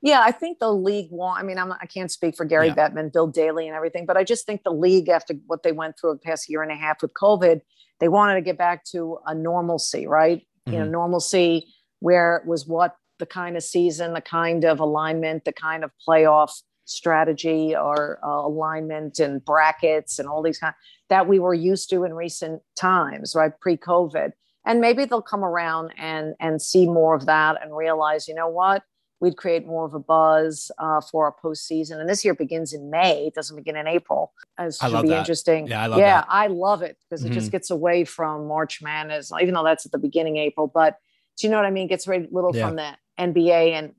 Yeah, 0.00 0.20
I 0.24 0.30
think 0.30 0.60
the 0.60 0.72
league 0.72 1.08
want. 1.10 1.40
I 1.40 1.42
mean, 1.42 1.58
I'm, 1.58 1.72
I 1.72 1.86
can't 1.86 2.10
speak 2.10 2.36
for 2.36 2.44
Gary 2.44 2.68
yeah. 2.68 2.74
Bettman, 2.74 3.12
Bill 3.12 3.26
Daly, 3.26 3.66
and 3.66 3.76
everything, 3.76 4.06
but 4.06 4.16
I 4.16 4.24
just 4.24 4.46
think 4.46 4.62
the 4.62 4.72
league, 4.72 5.08
after 5.08 5.34
what 5.46 5.64
they 5.64 5.72
went 5.72 5.98
through 5.98 6.14
the 6.14 6.20
past 6.20 6.48
year 6.48 6.62
and 6.62 6.70
a 6.70 6.76
half 6.76 7.02
with 7.02 7.12
COVID, 7.14 7.60
they 7.98 8.08
wanted 8.08 8.34
to 8.34 8.40
get 8.40 8.56
back 8.56 8.84
to 8.92 9.18
a 9.26 9.34
normalcy, 9.34 10.06
right? 10.06 10.38
Mm-hmm. 10.38 10.72
You 10.72 10.78
know, 10.78 10.84
mm-hmm. 10.84 10.92
normalcy 10.92 11.66
where 12.00 12.36
it 12.36 12.46
was 12.46 12.66
what 12.66 12.96
the 13.18 13.26
kind 13.26 13.56
of 13.56 13.64
season, 13.64 14.14
the 14.14 14.20
kind 14.20 14.64
of 14.64 14.78
alignment, 14.78 15.44
the 15.44 15.52
kind 15.52 15.82
of 15.82 15.90
playoff 16.06 16.52
strategy 16.84 17.74
or 17.76 18.18
uh, 18.24 18.46
alignment 18.46 19.18
and 19.18 19.44
brackets 19.44 20.18
and 20.18 20.28
all 20.28 20.42
these 20.42 20.58
kind 20.58 20.74
that 21.10 21.26
we 21.26 21.38
were 21.38 21.54
used 21.54 21.90
to 21.90 22.04
in 22.04 22.14
recent 22.14 22.62
times, 22.76 23.34
right? 23.34 23.52
Pre-COVID, 23.60 24.32
and 24.64 24.80
maybe 24.80 25.04
they'll 25.04 25.22
come 25.22 25.44
around 25.44 25.92
and 25.98 26.34
and 26.40 26.62
see 26.62 26.86
more 26.86 27.14
of 27.14 27.26
that 27.26 27.60
and 27.62 27.76
realize, 27.76 28.28
you 28.28 28.34
know 28.34 28.48
what? 28.48 28.82
We'd 29.20 29.36
create 29.36 29.66
more 29.66 29.84
of 29.84 29.94
a 29.94 29.98
buzz 29.98 30.70
uh, 30.78 31.00
for 31.00 31.24
our 31.24 31.34
postseason. 31.42 32.00
And 32.00 32.08
this 32.08 32.24
year 32.24 32.34
begins 32.34 32.72
in 32.72 32.90
May; 32.90 33.26
it 33.26 33.34
doesn't 33.34 33.56
begin 33.56 33.76
in 33.76 33.86
April. 33.86 34.32
It 34.58 34.74
should 34.74 35.02
be 35.02 35.08
that. 35.08 35.18
interesting. 35.18 35.66
Yeah, 35.66 35.82
I 35.82 35.86
love 35.86 35.98
yeah, 35.98 36.20
that. 36.20 36.26
I 36.28 36.46
love 36.48 36.82
it 36.82 36.96
because 37.08 37.22
mm-hmm. 37.22 37.32
it 37.32 37.34
just 37.34 37.46
mm-hmm. 37.46 37.52
gets 37.52 37.70
away 37.70 38.04
from 38.04 38.46
March 38.46 38.80
Madness, 38.82 39.32
even 39.40 39.54
though 39.54 39.64
that's 39.64 39.86
at 39.86 39.92
the 39.92 39.98
beginning 39.98 40.36
April. 40.36 40.70
But 40.72 40.98
do 41.38 41.46
you 41.46 41.50
know 41.50 41.56
what 41.56 41.66
I 41.66 41.70
mean? 41.70 41.86
It 41.86 41.90
gets 41.90 42.06
a 42.06 42.26
little 42.30 42.54
yeah. 42.54 42.66
from 42.66 42.76
the 42.76 42.96
NBA 43.18 43.72
and. 43.72 43.92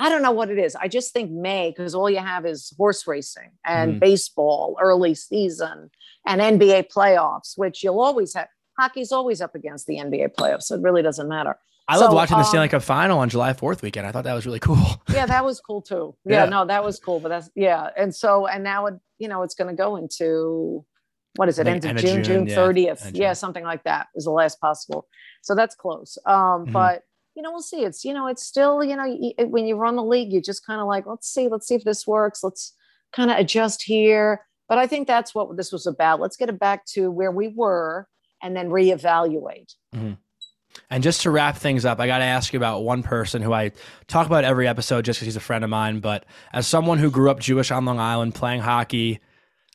I 0.00 0.08
don't 0.08 0.22
know 0.22 0.30
what 0.30 0.48
it 0.48 0.58
is. 0.58 0.76
I 0.76 0.86
just 0.86 1.12
think 1.12 1.28
May 1.28 1.74
because 1.76 1.92
all 1.92 2.08
you 2.08 2.20
have 2.20 2.46
is 2.46 2.72
horse 2.76 3.04
racing 3.08 3.50
and 3.66 3.90
mm-hmm. 3.90 3.98
baseball, 3.98 4.76
early 4.80 5.12
season, 5.16 5.90
and 6.24 6.40
NBA 6.40 6.92
playoffs, 6.92 7.54
which 7.58 7.82
you'll 7.82 8.00
always 8.00 8.32
have. 8.34 8.46
Hockey's 8.78 9.10
always 9.10 9.40
up 9.40 9.56
against 9.56 9.88
the 9.88 9.96
NBA 9.96 10.36
playoffs, 10.36 10.64
so 10.64 10.76
it 10.76 10.82
really 10.82 11.02
doesn't 11.02 11.28
matter. 11.28 11.58
I 11.88 11.94
so, 11.94 12.02
loved 12.02 12.14
watching 12.14 12.36
the 12.36 12.44
Stanley 12.44 12.66
um, 12.66 12.70
Cup 12.70 12.82
final 12.82 13.18
on 13.18 13.30
July 13.30 13.54
4th 13.54 13.80
weekend. 13.80 14.06
I 14.06 14.12
thought 14.12 14.24
that 14.24 14.34
was 14.34 14.44
really 14.44 14.60
cool. 14.60 15.02
yeah, 15.08 15.24
that 15.24 15.44
was 15.44 15.58
cool 15.60 15.80
too. 15.80 16.14
Yeah, 16.26 16.44
yeah, 16.44 16.50
no, 16.50 16.66
that 16.66 16.84
was 16.84 16.98
cool. 17.00 17.18
But 17.18 17.30
that's 17.30 17.50
yeah. 17.54 17.88
And 17.96 18.14
so 18.14 18.46
and 18.46 18.62
now 18.62 18.86
it, 18.86 18.94
you 19.18 19.28
know, 19.28 19.42
it's 19.42 19.54
gonna 19.54 19.74
go 19.74 19.96
into 19.96 20.84
what 21.36 21.48
is 21.48 21.58
it, 21.58 21.66
end 21.66 21.84
of 21.84 21.90
end 21.90 22.00
June, 22.00 22.24
June, 22.24 22.46
30th. 22.46 23.14
Yeah, 23.14 23.28
yeah, 23.28 23.32
something 23.32 23.64
like 23.64 23.84
that 23.84 24.08
is 24.14 24.24
the 24.24 24.30
last 24.30 24.60
possible. 24.60 25.06
So 25.42 25.54
that's 25.54 25.74
close. 25.74 26.18
Um, 26.26 26.36
mm-hmm. 26.36 26.72
but 26.72 27.02
you 27.34 27.42
know, 27.42 27.52
we'll 27.52 27.62
see. 27.62 27.84
It's 27.84 28.04
you 28.04 28.12
know, 28.12 28.26
it's 28.26 28.44
still, 28.44 28.84
you 28.84 28.96
know, 28.96 29.32
when 29.46 29.64
you 29.64 29.76
run 29.76 29.96
the 29.96 30.04
league, 30.04 30.32
you 30.32 30.42
just 30.42 30.66
kind 30.66 30.80
of 30.80 30.88
like, 30.88 31.06
let's 31.06 31.32
see, 31.32 31.48
let's 31.48 31.66
see 31.66 31.76
if 31.76 31.84
this 31.84 32.06
works. 32.06 32.42
Let's 32.42 32.74
kind 33.12 33.30
of 33.30 33.38
adjust 33.38 33.82
here. 33.82 34.44
But 34.68 34.76
I 34.76 34.86
think 34.86 35.06
that's 35.06 35.34
what 35.34 35.56
this 35.56 35.72
was 35.72 35.86
about. 35.86 36.20
Let's 36.20 36.36
get 36.36 36.50
it 36.50 36.58
back 36.58 36.84
to 36.86 37.10
where 37.10 37.32
we 37.32 37.48
were 37.48 38.06
and 38.42 38.54
then 38.54 38.68
reevaluate. 38.68 39.72
Mm-hmm. 39.94 40.14
And 40.90 41.02
just 41.02 41.22
to 41.22 41.30
wrap 41.30 41.56
things 41.56 41.84
up, 41.84 42.00
I 42.00 42.06
got 42.06 42.18
to 42.18 42.24
ask 42.24 42.52
you 42.52 42.58
about 42.58 42.82
one 42.82 43.02
person 43.02 43.42
who 43.42 43.52
I 43.52 43.72
talk 44.06 44.26
about 44.26 44.44
every 44.44 44.66
episode 44.66 45.04
just 45.04 45.18
because 45.18 45.26
he's 45.26 45.36
a 45.36 45.40
friend 45.40 45.62
of 45.62 45.68
mine. 45.68 46.00
But 46.00 46.24
as 46.52 46.66
someone 46.66 46.98
who 46.98 47.10
grew 47.10 47.30
up 47.30 47.40
Jewish 47.40 47.70
on 47.70 47.84
Long 47.84 47.98
Island 47.98 48.34
playing 48.34 48.62
hockey, 48.62 49.20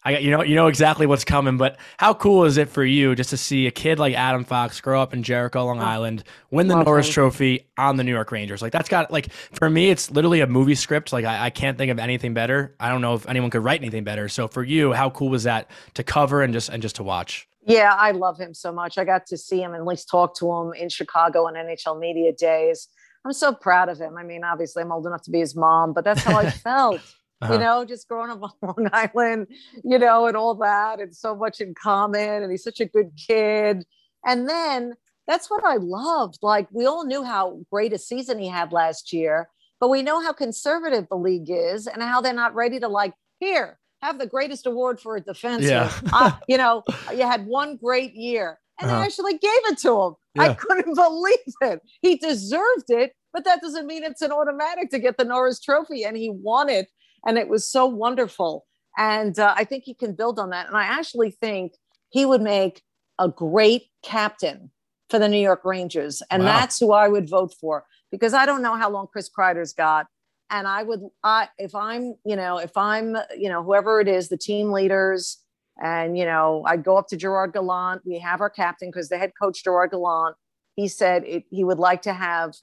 I 0.05 0.11
got 0.11 0.23
you 0.23 0.31
know 0.31 0.43
you 0.43 0.55
know 0.55 0.67
exactly 0.67 1.05
what's 1.05 1.23
coming. 1.23 1.57
But 1.57 1.77
how 1.97 2.13
cool 2.13 2.45
is 2.45 2.57
it 2.57 2.69
for 2.69 2.83
you 2.83 3.15
just 3.15 3.29
to 3.29 3.37
see 3.37 3.67
a 3.67 3.71
kid 3.71 3.99
like 3.99 4.15
Adam 4.15 4.43
Fox 4.43 4.81
grow 4.81 5.01
up 5.01 5.13
in 5.13 5.23
Jericho, 5.23 5.65
Long 5.65 5.79
oh, 5.79 5.83
Island, 5.83 6.23
win 6.51 6.67
the 6.67 6.83
Norris 6.83 7.09
Trophy 7.09 7.67
on 7.77 7.95
the 7.95 8.03
New 8.03 8.11
York 8.11 8.31
Rangers? 8.31 8.61
Like 8.61 8.71
that's 8.71 8.89
got 8.89 9.11
like 9.11 9.31
for 9.53 9.69
me, 9.69 9.89
it's 9.89 10.11
literally 10.11 10.41
a 10.41 10.47
movie 10.47 10.75
script. 10.75 11.13
Like 11.13 11.25
I, 11.25 11.45
I 11.45 11.49
can't 11.51 11.77
think 11.77 11.91
of 11.91 11.99
anything 11.99 12.33
better. 12.33 12.75
I 12.79 12.89
don't 12.89 13.01
know 13.01 13.13
if 13.13 13.27
anyone 13.29 13.49
could 13.49 13.63
write 13.63 13.81
anything 13.81 14.03
better. 14.03 14.27
So 14.27 14.47
for 14.47 14.63
you, 14.63 14.93
how 14.93 15.09
cool 15.09 15.29
was 15.29 15.43
that 15.43 15.69
to 15.93 16.03
cover 16.03 16.41
and 16.41 16.53
just 16.53 16.69
and 16.69 16.81
just 16.81 16.97
to 16.97 17.03
watch? 17.03 17.47
Yeah, 17.65 17.93
I 17.97 18.11
love 18.11 18.39
him 18.39 18.53
so 18.53 18.71
much. 18.71 18.97
I 18.97 19.05
got 19.05 19.25
to 19.27 19.37
see 19.37 19.61
him 19.61 19.73
and 19.73 19.81
at 19.81 19.87
least 19.87 20.09
talk 20.09 20.35
to 20.39 20.51
him 20.51 20.73
in 20.73 20.89
Chicago 20.89 21.47
on 21.47 21.53
NHL 21.53 21.99
Media 21.99 22.33
Days. 22.33 22.89
I'm 23.25 23.33
so 23.33 23.53
proud 23.53 23.87
of 23.89 23.99
him. 23.99 24.17
I 24.17 24.23
mean, 24.23 24.43
obviously, 24.43 24.83
I'm 24.83 24.91
old 24.91 25.07
enough 25.07 25.23
to 25.23 25.31
be 25.31 25.39
his 25.39 25.55
mom, 25.55 25.93
but 25.93 26.03
that's 26.03 26.23
how 26.23 26.37
I 26.37 26.49
felt. 26.49 27.01
uh-huh. 27.41 27.53
you 27.53 27.59
know, 27.59 27.85
just 27.85 28.07
growing 28.07 28.31
up 28.31 28.41
on 28.43 28.51
Long 28.61 28.89
Island, 28.91 29.47
you 29.83 29.97
know, 29.97 30.27
and 30.27 30.35
all 30.35 30.55
that, 30.55 30.99
and 30.99 31.15
so 31.15 31.35
much 31.35 31.61
in 31.61 31.73
common. 31.73 32.43
And 32.43 32.51
he's 32.51 32.63
such 32.63 32.79
a 32.79 32.85
good 32.85 33.11
kid. 33.27 33.85
And 34.25 34.47
then 34.47 34.93
that's 35.27 35.49
what 35.49 35.63
I 35.65 35.77
loved. 35.77 36.39
Like, 36.41 36.67
we 36.71 36.85
all 36.85 37.05
knew 37.05 37.23
how 37.23 37.61
great 37.71 37.93
a 37.93 37.97
season 37.97 38.39
he 38.39 38.47
had 38.47 38.73
last 38.73 39.13
year, 39.13 39.47
but 39.79 39.89
we 39.89 40.01
know 40.01 40.21
how 40.21 40.33
conservative 40.33 41.07
the 41.09 41.17
league 41.17 41.49
is 41.49 41.87
and 41.87 42.01
how 42.01 42.19
they're 42.21 42.33
not 42.33 42.55
ready 42.55 42.79
to, 42.79 42.87
like, 42.87 43.13
here, 43.39 43.79
have 44.03 44.19
the 44.19 44.27
greatest 44.27 44.65
award 44.65 44.99
for 44.99 45.15
a 45.15 45.21
defenseman. 45.21 45.69
Yeah. 45.69 45.91
uh, 46.13 46.31
you 46.47 46.57
know, 46.57 46.83
you 47.11 47.21
had 47.21 47.45
one 47.45 47.77
great 47.77 48.13
year. 48.13 48.59
And 48.79 48.89
uh-huh. 48.89 48.99
they 48.99 49.05
actually 49.05 49.33
gave 49.33 49.51
it 49.65 49.77
to 49.79 50.01
him. 50.01 50.13
Yeah. 50.35 50.41
I 50.43 50.53
couldn't 50.55 50.95
believe 50.95 51.37
it. 51.61 51.81
He 52.01 52.17
deserved 52.17 52.89
it, 52.89 53.13
but 53.31 53.45
that 53.45 53.61
doesn't 53.61 53.87
mean 53.87 54.03
it's 54.03 54.21
an 54.21 54.31
automatic 54.31 54.89
to 54.91 54.99
get 54.99 55.17
the 55.17 55.25
Norris 55.25 55.59
Trophy. 55.59 56.03
And 56.03 56.17
he 56.17 56.29
won 56.29 56.69
it, 56.69 56.89
and 57.25 57.37
it 57.37 57.47
was 57.47 57.67
so 57.67 57.85
wonderful. 57.85 58.65
And 58.97 59.37
uh, 59.39 59.53
I 59.55 59.63
think 59.63 59.83
he 59.85 59.93
can 59.93 60.13
build 60.13 60.39
on 60.39 60.49
that. 60.51 60.67
And 60.67 60.77
I 60.77 60.83
actually 60.83 61.31
think 61.31 61.73
he 62.09 62.25
would 62.25 62.41
make 62.41 62.81
a 63.19 63.29
great 63.29 63.83
captain 64.03 64.71
for 65.09 65.19
the 65.19 65.29
New 65.29 65.39
York 65.39 65.61
Rangers, 65.63 66.23
and 66.31 66.43
wow. 66.43 66.59
that's 66.59 66.79
who 66.79 66.91
I 66.91 67.07
would 67.07 67.29
vote 67.29 67.53
for 67.61 67.85
because 68.09 68.33
I 68.33 68.45
don't 68.45 68.61
know 68.61 68.75
how 68.75 68.89
long 68.89 69.07
Chris 69.11 69.29
Kreider's 69.29 69.73
got. 69.73 70.07
And 70.53 70.67
I 70.67 70.83
would, 70.83 71.01
I 71.23 71.49
if 71.57 71.73
I'm, 71.73 72.13
you 72.23 72.35
know, 72.35 72.59
if 72.59 72.77
I'm, 72.77 73.17
you 73.35 73.49
know, 73.49 73.63
whoever 73.63 73.99
it 73.99 74.07
is, 74.07 74.29
the 74.29 74.37
team 74.37 74.71
leaders, 74.71 75.39
and, 75.81 76.15
you 76.15 76.25
know, 76.25 76.63
I'd 76.67 76.83
go 76.83 76.95
up 76.97 77.07
to 77.07 77.17
Gerard 77.17 77.53
Gallant. 77.53 78.03
We 78.05 78.19
have 78.19 78.39
our 78.39 78.51
captain 78.51 78.89
because 78.89 79.09
the 79.09 79.17
head 79.17 79.31
coach, 79.41 79.63
Gerard 79.63 79.89
Gallant, 79.89 80.35
he 80.75 80.87
said 80.87 81.23
it, 81.25 81.45
he 81.49 81.63
would 81.63 81.79
like 81.79 82.03
to 82.03 82.13
have 82.13 82.53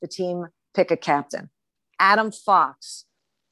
the 0.00 0.06
team 0.06 0.46
pick 0.74 0.92
a 0.92 0.96
captain. 0.96 1.50
Adam 1.98 2.30
Fox 2.30 3.06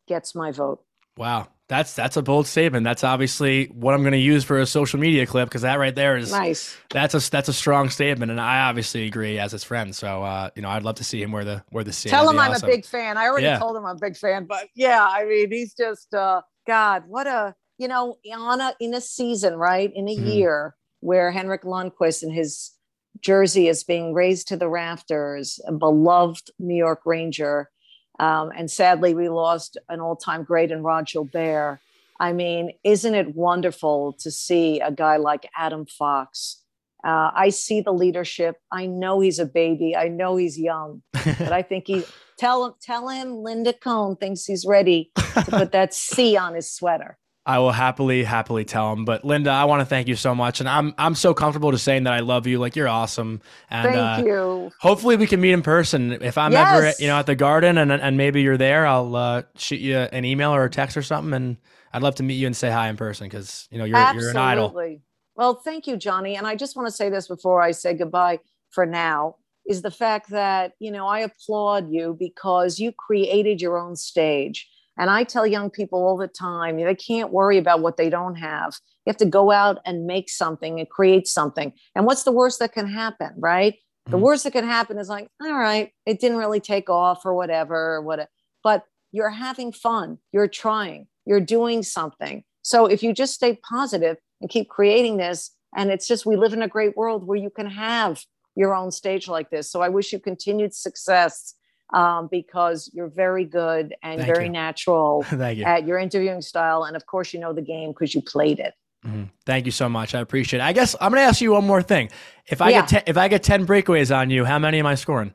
gets 0.06 0.34
my 0.36 0.52
vote. 0.52 0.84
Wow. 1.16 1.48
That's 1.68 1.92
that's 1.92 2.16
a 2.16 2.22
bold 2.22 2.46
statement. 2.46 2.84
That's 2.84 3.04
obviously 3.04 3.66
what 3.66 3.94
I'm 3.94 4.00
going 4.00 4.12
to 4.12 4.18
use 4.18 4.42
for 4.42 4.58
a 4.58 4.66
social 4.66 4.98
media 4.98 5.26
clip 5.26 5.50
because 5.50 5.62
that 5.62 5.78
right 5.78 5.94
there 5.94 6.16
is 6.16 6.32
nice. 6.32 6.74
That's 6.90 7.14
a 7.14 7.30
that's 7.30 7.48
a 7.48 7.52
strong 7.52 7.90
statement, 7.90 8.30
and 8.30 8.40
I 8.40 8.60
obviously 8.60 9.06
agree 9.06 9.38
as 9.38 9.52
his 9.52 9.64
friend. 9.64 9.94
So 9.94 10.22
uh, 10.22 10.48
you 10.56 10.62
know, 10.62 10.70
I'd 10.70 10.82
love 10.82 10.96
to 10.96 11.04
see 11.04 11.22
him 11.22 11.30
where 11.30 11.44
the 11.44 11.62
where 11.70 11.84
the 11.84 11.92
Tell 11.92 12.30
him 12.30 12.38
I'm 12.38 12.52
awesome. 12.52 12.68
a 12.68 12.72
big 12.72 12.86
fan. 12.86 13.18
I 13.18 13.26
already 13.26 13.46
yeah. 13.46 13.58
told 13.58 13.76
him 13.76 13.84
I'm 13.84 13.96
a 13.96 14.00
big 14.00 14.16
fan, 14.16 14.46
but 14.46 14.68
yeah, 14.74 15.06
I 15.06 15.26
mean, 15.26 15.52
he's 15.52 15.74
just 15.74 16.14
uh, 16.14 16.40
God. 16.66 17.04
What 17.06 17.26
a 17.26 17.54
you 17.78 17.86
know, 17.86 18.16
on 18.34 18.60
a, 18.60 18.74
in 18.80 18.92
a 18.92 19.00
season, 19.00 19.54
right, 19.54 19.90
in 19.94 20.08
a 20.08 20.16
mm-hmm. 20.16 20.26
year 20.26 20.74
where 21.00 21.30
Henrik 21.30 21.62
Lundqvist 21.62 22.22
and 22.22 22.32
his 22.32 22.72
jersey 23.20 23.68
is 23.68 23.84
being 23.84 24.12
raised 24.12 24.48
to 24.48 24.56
the 24.56 24.68
rafters, 24.68 25.60
a 25.66 25.72
beloved 25.72 26.50
New 26.58 26.74
York 26.74 27.02
Ranger, 27.06 27.70
um, 28.18 28.50
and 28.56 28.70
sadly 28.70 29.14
we 29.14 29.28
lost 29.28 29.76
an 29.88 30.00
all-time 30.00 30.44
great 30.44 30.70
in 30.70 30.82
Rod 30.82 31.06
Gilbert. 31.06 31.80
I 32.20 32.32
mean, 32.32 32.72
isn't 32.82 33.14
it 33.14 33.34
wonderful 33.36 34.14
to 34.20 34.30
see 34.30 34.80
a 34.80 34.90
guy 34.90 35.16
like 35.16 35.48
Adam 35.56 35.86
Fox? 35.86 36.62
Uh, 37.04 37.30
I 37.32 37.50
see 37.50 37.80
the 37.80 37.92
leadership. 37.92 38.56
I 38.72 38.86
know 38.86 39.20
he's 39.20 39.38
a 39.38 39.46
baby. 39.46 39.94
I 39.96 40.08
know 40.08 40.36
he's 40.36 40.58
young, 40.58 41.02
but 41.12 41.52
I 41.52 41.62
think 41.62 41.86
he 41.86 42.04
tell 42.38 42.66
him 42.66 42.74
tell 42.80 43.08
him 43.08 43.36
Linda 43.36 43.72
Cohn 43.72 44.16
thinks 44.16 44.44
he's 44.44 44.66
ready 44.66 45.12
to 45.16 45.44
put 45.48 45.72
that 45.72 45.94
C 45.94 46.36
on 46.36 46.54
his 46.54 46.70
sweater. 46.70 47.16
I 47.48 47.60
will 47.60 47.72
happily, 47.72 48.24
happily 48.24 48.66
tell 48.66 48.92
him. 48.92 49.06
But 49.06 49.24
Linda, 49.24 49.50
I 49.50 49.64
want 49.64 49.80
to 49.80 49.86
thank 49.86 50.06
you 50.06 50.16
so 50.16 50.34
much, 50.34 50.60
and 50.60 50.68
I'm 50.68 50.94
I'm 50.98 51.14
so 51.14 51.32
comfortable 51.32 51.70
to 51.70 51.78
saying 51.78 52.04
that 52.04 52.12
I 52.12 52.20
love 52.20 52.46
you. 52.46 52.58
Like 52.58 52.76
you're 52.76 52.88
awesome. 52.88 53.40
And 53.70 53.94
thank 53.94 53.96
uh, 53.96 54.22
you. 54.28 54.70
Hopefully, 54.80 55.16
we 55.16 55.26
can 55.26 55.40
meet 55.40 55.52
in 55.52 55.62
person. 55.62 56.12
If 56.12 56.36
I'm 56.36 56.52
yes. 56.52 56.76
ever, 56.76 56.92
you 57.02 57.08
know, 57.08 57.16
at 57.16 57.24
the 57.24 57.34
garden, 57.34 57.78
and 57.78 57.90
and 57.90 58.18
maybe 58.18 58.42
you're 58.42 58.58
there, 58.58 58.86
I'll 58.86 59.16
uh, 59.16 59.42
shoot 59.56 59.80
you 59.80 59.96
an 59.96 60.26
email 60.26 60.54
or 60.54 60.64
a 60.64 60.70
text 60.70 60.98
or 60.98 61.02
something, 61.02 61.32
and 61.32 61.56
I'd 61.90 62.02
love 62.02 62.16
to 62.16 62.22
meet 62.22 62.34
you 62.34 62.46
and 62.46 62.54
say 62.54 62.70
hi 62.70 62.90
in 62.90 62.98
person 62.98 63.28
because 63.28 63.66
you 63.70 63.78
know 63.78 63.86
you're 63.86 63.96
Absolutely. 63.96 64.24
you're 64.24 64.30
an 64.30 64.36
idol. 64.36 64.98
Well, 65.34 65.54
thank 65.54 65.86
you, 65.86 65.96
Johnny. 65.96 66.36
And 66.36 66.46
I 66.46 66.54
just 66.54 66.76
want 66.76 66.86
to 66.88 66.92
say 66.92 67.08
this 67.08 67.28
before 67.28 67.62
I 67.62 67.70
say 67.70 67.94
goodbye 67.94 68.40
for 68.68 68.84
now 68.84 69.36
is 69.66 69.80
the 69.80 69.90
fact 69.90 70.28
that 70.30 70.72
you 70.80 70.90
know 70.90 71.06
I 71.06 71.20
applaud 71.20 71.90
you 71.90 72.14
because 72.18 72.78
you 72.78 72.92
created 72.92 73.62
your 73.62 73.78
own 73.78 73.96
stage 73.96 74.68
and 74.98 75.10
I 75.10 75.24
tell 75.24 75.46
young 75.46 75.70
people 75.70 76.04
all 76.04 76.16
the 76.16 76.28
time, 76.28 76.76
they 76.76 76.94
can't 76.94 77.32
worry 77.32 77.56
about 77.56 77.80
what 77.80 77.96
they 77.96 78.10
don't 78.10 78.34
have. 78.34 78.74
You 79.06 79.10
have 79.10 79.16
to 79.18 79.26
go 79.26 79.50
out 79.50 79.78
and 79.86 80.06
make 80.06 80.28
something 80.28 80.78
and 80.80 80.88
create 80.88 81.28
something. 81.28 81.72
And 81.94 82.04
what's 82.04 82.24
the 82.24 82.32
worst 82.32 82.58
that 82.58 82.72
can 82.72 82.88
happen, 82.88 83.30
right? 83.38 83.74
Mm-hmm. 83.74 84.10
The 84.10 84.18
worst 84.18 84.44
that 84.44 84.52
can 84.52 84.66
happen 84.66 84.98
is 84.98 85.08
like, 85.08 85.28
all 85.40 85.52
right, 85.52 85.92
it 86.04 86.20
didn't 86.20 86.38
really 86.38 86.60
take 86.60 86.90
off 86.90 87.24
or 87.24 87.34
whatever, 87.34 87.94
or 87.94 88.02
whatever. 88.02 88.28
But 88.64 88.84
you're 89.12 89.30
having 89.30 89.72
fun, 89.72 90.18
you're 90.32 90.48
trying, 90.48 91.06
you're 91.24 91.40
doing 91.40 91.82
something. 91.82 92.44
So 92.62 92.86
if 92.86 93.02
you 93.02 93.14
just 93.14 93.34
stay 93.34 93.58
positive 93.68 94.18
and 94.40 94.50
keep 94.50 94.68
creating 94.68 95.16
this, 95.16 95.52
and 95.76 95.90
it's 95.90 96.08
just 96.08 96.26
we 96.26 96.36
live 96.36 96.52
in 96.52 96.62
a 96.62 96.68
great 96.68 96.96
world 96.96 97.26
where 97.26 97.38
you 97.38 97.50
can 97.50 97.66
have 97.66 98.24
your 98.56 98.74
own 98.74 98.90
stage 98.90 99.28
like 99.28 99.50
this. 99.50 99.70
So 99.70 99.80
I 99.80 99.88
wish 99.88 100.12
you 100.12 100.18
continued 100.18 100.74
success 100.74 101.54
um, 101.92 102.28
because 102.30 102.90
you're 102.92 103.08
very 103.08 103.44
good 103.44 103.94
and 104.02 104.20
Thank 104.20 104.32
very 104.32 104.44
you. 104.46 104.52
natural 104.52 105.24
you. 105.32 105.64
at 105.64 105.86
your 105.86 105.98
interviewing 105.98 106.42
style. 106.42 106.84
And 106.84 106.96
of 106.96 107.06
course, 107.06 107.32
you 107.32 107.40
know 107.40 107.52
the 107.52 107.62
game 107.62 107.90
because 107.90 108.14
you 108.14 108.22
played 108.22 108.58
it. 108.58 108.74
Mm-hmm. 109.06 109.24
Thank 109.46 109.66
you 109.66 109.72
so 109.72 109.88
much. 109.88 110.14
I 110.14 110.20
appreciate 110.20 110.60
it. 110.60 110.64
I 110.64 110.72
guess 110.72 110.96
I'm 111.00 111.12
going 111.12 111.22
to 111.22 111.28
ask 111.28 111.40
you 111.40 111.52
one 111.52 111.66
more 111.66 111.82
thing. 111.82 112.10
If 112.46 112.60
I 112.60 112.70
yeah. 112.70 112.80
get 112.80 112.88
ten, 112.88 113.02
if 113.06 113.16
I 113.16 113.28
get 113.28 113.42
ten 113.42 113.66
breakaways 113.66 114.14
on 114.14 114.30
you, 114.30 114.44
how 114.44 114.58
many 114.58 114.78
am 114.78 114.86
I 114.86 114.96
scoring? 114.96 115.32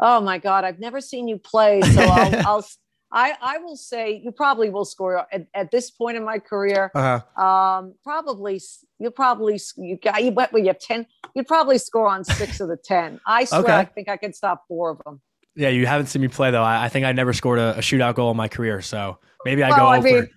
Oh 0.00 0.20
my 0.20 0.38
God, 0.38 0.64
I've 0.64 0.78
never 0.78 1.00
seen 1.00 1.26
you 1.26 1.38
play, 1.38 1.80
so 1.80 2.02
I'll, 2.02 2.46
I'll 2.46 2.64
I, 3.10 3.34
I 3.40 3.58
will 3.58 3.76
say 3.76 4.20
you 4.22 4.30
probably 4.30 4.68
will 4.68 4.84
score 4.84 5.26
at, 5.32 5.46
at 5.54 5.70
this 5.70 5.90
point 5.90 6.16
in 6.16 6.24
my 6.24 6.38
career. 6.38 6.90
Uh-huh. 6.94 7.42
Um, 7.42 7.94
probably 8.04 8.60
you 8.98 9.10
probably 9.10 9.58
you 9.76 9.96
got 9.96 10.22
you, 10.22 10.36
you 10.54 10.66
have 10.66 10.78
ten. 10.78 11.06
You'd 11.34 11.46
probably 11.46 11.78
score 11.78 12.08
on 12.08 12.24
six 12.24 12.60
of 12.60 12.68
the 12.68 12.76
ten. 12.76 13.20
I 13.26 13.44
swear, 13.44 13.62
okay. 13.62 13.72
I 13.72 13.84
think 13.86 14.08
I 14.08 14.18
can 14.18 14.32
stop 14.32 14.64
four 14.68 14.90
of 14.90 15.00
them. 15.04 15.22
Yeah, 15.58 15.70
you 15.70 15.86
haven't 15.86 16.06
seen 16.06 16.22
me 16.22 16.28
play 16.28 16.52
though. 16.52 16.62
I, 16.62 16.84
I 16.84 16.88
think 16.88 17.04
I 17.04 17.10
never 17.10 17.32
scored 17.32 17.58
a, 17.58 17.76
a, 17.76 17.80
shootout 17.80 18.14
goal 18.14 18.30
in 18.30 18.36
my 18.36 18.46
career, 18.46 18.80
so 18.80 19.18
maybe 19.44 19.64
I 19.64 19.70
well, 19.70 19.78
go 19.78 19.86
I 19.86 19.98
over. 19.98 20.06
Mean, 20.06 20.28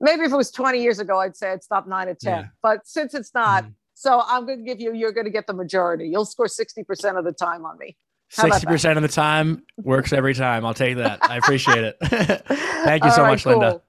maybe 0.00 0.22
if 0.22 0.32
it 0.32 0.36
was 0.36 0.50
20 0.50 0.82
years 0.82 0.98
ago, 1.00 1.18
I'd 1.18 1.36
say 1.36 1.50
I'd 1.52 1.62
stop 1.62 1.86
nine 1.86 2.06
to 2.06 2.14
10. 2.14 2.32
Yeah. 2.32 2.46
But 2.62 2.86
since 2.86 3.12
it's 3.12 3.34
not, 3.34 3.64
mm-hmm. 3.64 3.72
so 3.92 4.22
I'm 4.26 4.46
going 4.46 4.58
to 4.58 4.64
give 4.64 4.80
you. 4.80 4.94
You're 4.94 5.12
going 5.12 5.26
to 5.26 5.30
get 5.30 5.46
the 5.46 5.52
majority. 5.52 6.08
You'll 6.08 6.24
score 6.24 6.48
60 6.48 6.82
percent 6.84 7.18
of 7.18 7.24
the 7.26 7.32
time 7.32 7.66
on 7.66 7.76
me. 7.76 7.94
Sixty 8.30 8.66
percent 8.66 8.96
of 8.96 9.02
the 9.02 9.08
time 9.08 9.62
works 9.76 10.14
every 10.14 10.34
time. 10.34 10.64
I'll 10.64 10.74
take 10.74 10.96
that. 10.96 11.18
I 11.22 11.36
appreciate 11.36 11.84
it. 11.84 11.96
Thank 12.04 13.04
you 13.04 13.10
so 13.10 13.22
right, 13.22 13.32
much, 13.32 13.44
cool. 13.44 13.52
Linda. 13.58 13.82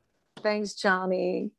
Thanks, 0.44 0.74
Johnny. 0.74 1.52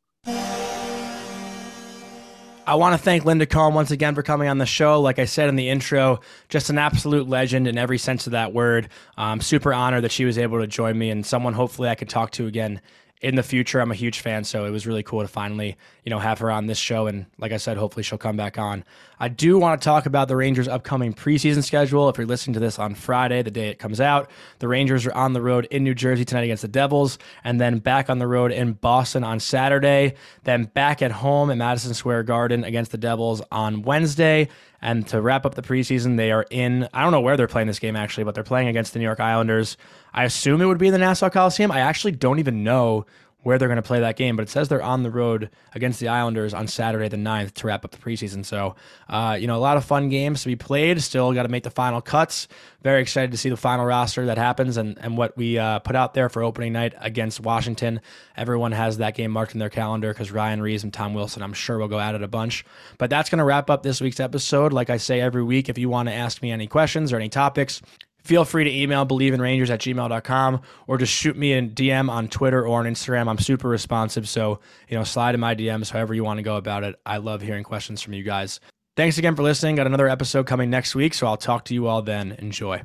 I 2.66 2.74
want 2.74 2.94
to 2.94 2.98
thank 2.98 3.24
Linda 3.24 3.46
Cohn 3.46 3.74
once 3.74 3.92
again 3.92 4.16
for 4.16 4.24
coming 4.24 4.48
on 4.48 4.58
the 4.58 4.66
show. 4.66 5.00
Like 5.00 5.20
I 5.20 5.24
said 5.24 5.48
in 5.48 5.54
the 5.54 5.68
intro, 5.68 6.20
just 6.48 6.68
an 6.68 6.78
absolute 6.78 7.28
legend 7.28 7.68
in 7.68 7.78
every 7.78 7.96
sense 7.96 8.26
of 8.26 8.32
that 8.32 8.52
word. 8.52 8.88
I'm 9.16 9.40
super 9.40 9.72
honored 9.72 10.02
that 10.02 10.10
she 10.10 10.24
was 10.24 10.36
able 10.36 10.58
to 10.58 10.66
join 10.66 10.98
me 10.98 11.10
and 11.10 11.24
someone 11.24 11.52
hopefully 11.52 11.88
I 11.88 11.94
could 11.94 12.08
talk 12.08 12.32
to 12.32 12.48
again 12.48 12.80
in 13.22 13.34
the 13.34 13.42
future. 13.42 13.80
I'm 13.80 13.90
a 13.90 13.94
huge 13.94 14.20
fan, 14.20 14.44
so 14.44 14.66
it 14.66 14.70
was 14.70 14.86
really 14.86 15.02
cool 15.02 15.22
to 15.22 15.28
finally, 15.28 15.76
you 16.04 16.10
know, 16.10 16.18
have 16.18 16.38
her 16.40 16.50
on 16.50 16.66
this 16.66 16.78
show. 16.78 17.06
And 17.06 17.26
like 17.38 17.52
I 17.52 17.56
said, 17.56 17.76
hopefully 17.76 18.02
she'll 18.02 18.18
come 18.18 18.36
back 18.36 18.58
on. 18.58 18.84
I 19.18 19.28
do 19.28 19.58
want 19.58 19.80
to 19.80 19.84
talk 19.84 20.04
about 20.04 20.28
the 20.28 20.36
Rangers' 20.36 20.68
upcoming 20.68 21.14
preseason 21.14 21.64
schedule. 21.64 22.08
If 22.10 22.18
you're 22.18 22.26
listening 22.26 22.54
to 22.54 22.60
this 22.60 22.78
on 22.78 22.94
Friday, 22.94 23.42
the 23.42 23.50
day 23.50 23.68
it 23.68 23.78
comes 23.78 24.00
out, 24.00 24.30
the 24.58 24.68
Rangers 24.68 25.06
are 25.06 25.14
on 25.14 25.32
the 25.32 25.40
road 25.40 25.66
in 25.70 25.82
New 25.82 25.94
Jersey 25.94 26.24
tonight 26.26 26.42
against 26.42 26.62
the 26.62 26.68
Devils, 26.68 27.18
and 27.42 27.58
then 27.58 27.78
back 27.78 28.10
on 28.10 28.18
the 28.18 28.26
road 28.26 28.52
in 28.52 28.74
Boston 28.74 29.24
on 29.24 29.40
Saturday, 29.40 30.14
then 30.44 30.64
back 30.64 31.00
at 31.00 31.10
home 31.10 31.50
at 31.50 31.56
Madison 31.56 31.94
Square 31.94 32.24
Garden 32.24 32.64
against 32.64 32.90
the 32.90 32.98
Devils 32.98 33.40
on 33.50 33.82
Wednesday. 33.82 34.48
And 34.86 35.04
to 35.08 35.20
wrap 35.20 35.44
up 35.44 35.56
the 35.56 35.62
preseason, 35.62 36.16
they 36.16 36.30
are 36.30 36.46
in, 36.48 36.88
I 36.94 37.02
don't 37.02 37.10
know 37.10 37.20
where 37.20 37.36
they're 37.36 37.48
playing 37.48 37.66
this 37.66 37.80
game 37.80 37.96
actually, 37.96 38.22
but 38.22 38.36
they're 38.36 38.44
playing 38.44 38.68
against 38.68 38.92
the 38.92 39.00
New 39.00 39.04
York 39.04 39.18
Islanders 39.18 39.76
I 40.16 40.24
assume 40.24 40.62
it 40.62 40.64
would 40.64 40.78
be 40.78 40.86
in 40.86 40.94
the 40.94 40.98
Nassau 40.98 41.28
Coliseum. 41.28 41.70
I 41.70 41.80
actually 41.80 42.12
don't 42.12 42.38
even 42.38 42.64
know 42.64 43.04
where 43.46 43.58
they're 43.58 43.68
going 43.68 43.76
to 43.76 43.82
play 43.82 44.00
that 44.00 44.16
game, 44.16 44.34
but 44.34 44.42
it 44.42 44.48
says 44.48 44.68
they're 44.68 44.82
on 44.82 45.04
the 45.04 45.10
road 45.10 45.50
against 45.72 46.00
the 46.00 46.08
Islanders 46.08 46.52
on 46.52 46.66
Saturday 46.66 47.06
the 47.08 47.16
9th 47.16 47.54
to 47.54 47.68
wrap 47.68 47.84
up 47.84 47.92
the 47.92 47.96
preseason. 47.96 48.44
So, 48.44 48.74
uh, 49.08 49.38
you 49.40 49.46
know, 49.46 49.54
a 49.54 49.62
lot 49.62 49.76
of 49.76 49.84
fun 49.84 50.08
games 50.08 50.42
to 50.42 50.48
be 50.48 50.56
played. 50.56 51.00
Still 51.00 51.32
got 51.32 51.44
to 51.44 51.48
make 51.48 51.62
the 51.62 51.70
final 51.70 52.00
cuts. 52.00 52.48
Very 52.82 53.00
excited 53.00 53.30
to 53.30 53.36
see 53.36 53.48
the 53.48 53.56
final 53.56 53.86
roster 53.86 54.26
that 54.26 54.36
happens 54.36 54.76
and, 54.76 54.98
and 54.98 55.16
what 55.16 55.36
we 55.36 55.58
uh, 55.58 55.78
put 55.78 55.94
out 55.94 56.12
there 56.12 56.28
for 56.28 56.42
opening 56.42 56.72
night 56.72 56.94
against 56.98 57.38
Washington. 57.38 58.00
Everyone 58.36 58.72
has 58.72 58.98
that 58.98 59.14
game 59.14 59.30
marked 59.30 59.52
in 59.52 59.60
their 59.60 59.70
calendar 59.70 60.12
because 60.12 60.32
Ryan 60.32 60.60
Reaves 60.60 60.82
and 60.82 60.92
Tom 60.92 61.14
Wilson, 61.14 61.40
I'm 61.40 61.52
sure, 61.52 61.78
will 61.78 61.86
go 61.86 62.00
at 62.00 62.16
it 62.16 62.24
a 62.24 62.28
bunch. 62.28 62.64
But 62.98 63.10
that's 63.10 63.30
going 63.30 63.38
to 63.38 63.44
wrap 63.44 63.70
up 63.70 63.84
this 63.84 64.00
week's 64.00 64.18
episode. 64.18 64.72
Like 64.72 64.90
I 64.90 64.96
say 64.96 65.20
every 65.20 65.44
week, 65.44 65.68
if 65.68 65.78
you 65.78 65.88
want 65.88 66.08
to 66.08 66.12
ask 66.12 66.42
me 66.42 66.50
any 66.50 66.66
questions 66.66 67.12
or 67.12 67.16
any 67.16 67.28
topics, 67.28 67.80
feel 68.26 68.44
free 68.44 68.64
to 68.64 68.70
email 68.70 69.06
believeinrangers 69.06 69.70
at 69.70 69.80
gmail.com 69.80 70.60
or 70.86 70.98
just 70.98 71.12
shoot 71.12 71.36
me 71.36 71.52
a 71.52 71.62
DM 71.62 72.10
on 72.10 72.28
Twitter 72.28 72.66
or 72.66 72.80
on 72.80 72.86
Instagram. 72.86 73.28
I'm 73.28 73.38
super 73.38 73.68
responsive. 73.68 74.28
So, 74.28 74.60
you 74.88 74.96
know, 74.96 75.04
slide 75.04 75.34
in 75.34 75.40
my 75.40 75.54
DMs 75.54 75.90
however 75.90 76.14
you 76.14 76.24
want 76.24 76.38
to 76.38 76.42
go 76.42 76.56
about 76.56 76.84
it. 76.84 76.96
I 77.06 77.18
love 77.18 77.40
hearing 77.40 77.64
questions 77.64 78.02
from 78.02 78.12
you 78.12 78.22
guys. 78.22 78.60
Thanks 78.96 79.18
again 79.18 79.36
for 79.36 79.42
listening. 79.42 79.76
Got 79.76 79.86
another 79.86 80.08
episode 80.08 80.46
coming 80.46 80.70
next 80.70 80.94
week. 80.94 81.14
So 81.14 81.26
I'll 81.26 81.36
talk 81.36 81.66
to 81.66 81.74
you 81.74 81.86
all 81.86 82.02
then. 82.02 82.32
Enjoy. 82.32 82.82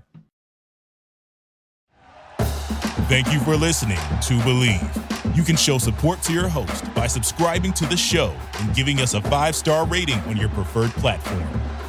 Thank 3.08 3.34
you 3.34 3.40
for 3.42 3.58
listening 3.58 3.98
to 3.98 4.40
Bleav. 4.40 5.36
You 5.36 5.44
can 5.44 5.56
show 5.56 5.78
support 5.78 6.22
to 6.24 6.34
your 6.34 6.48
host 6.48 6.94
by 6.94 7.08
subscribing 7.08 7.74
to 7.74 7.86
the 7.86 7.98
show 7.98 8.36
and 8.60 8.74
giving 8.76 9.00
us 9.00 9.14
a 9.14 9.22
five 9.24 9.56
star 9.56 9.86
rating 9.86 10.20
on 10.22 10.38
your 10.38 10.50
preferred 10.50 10.92
platform. 10.92 11.81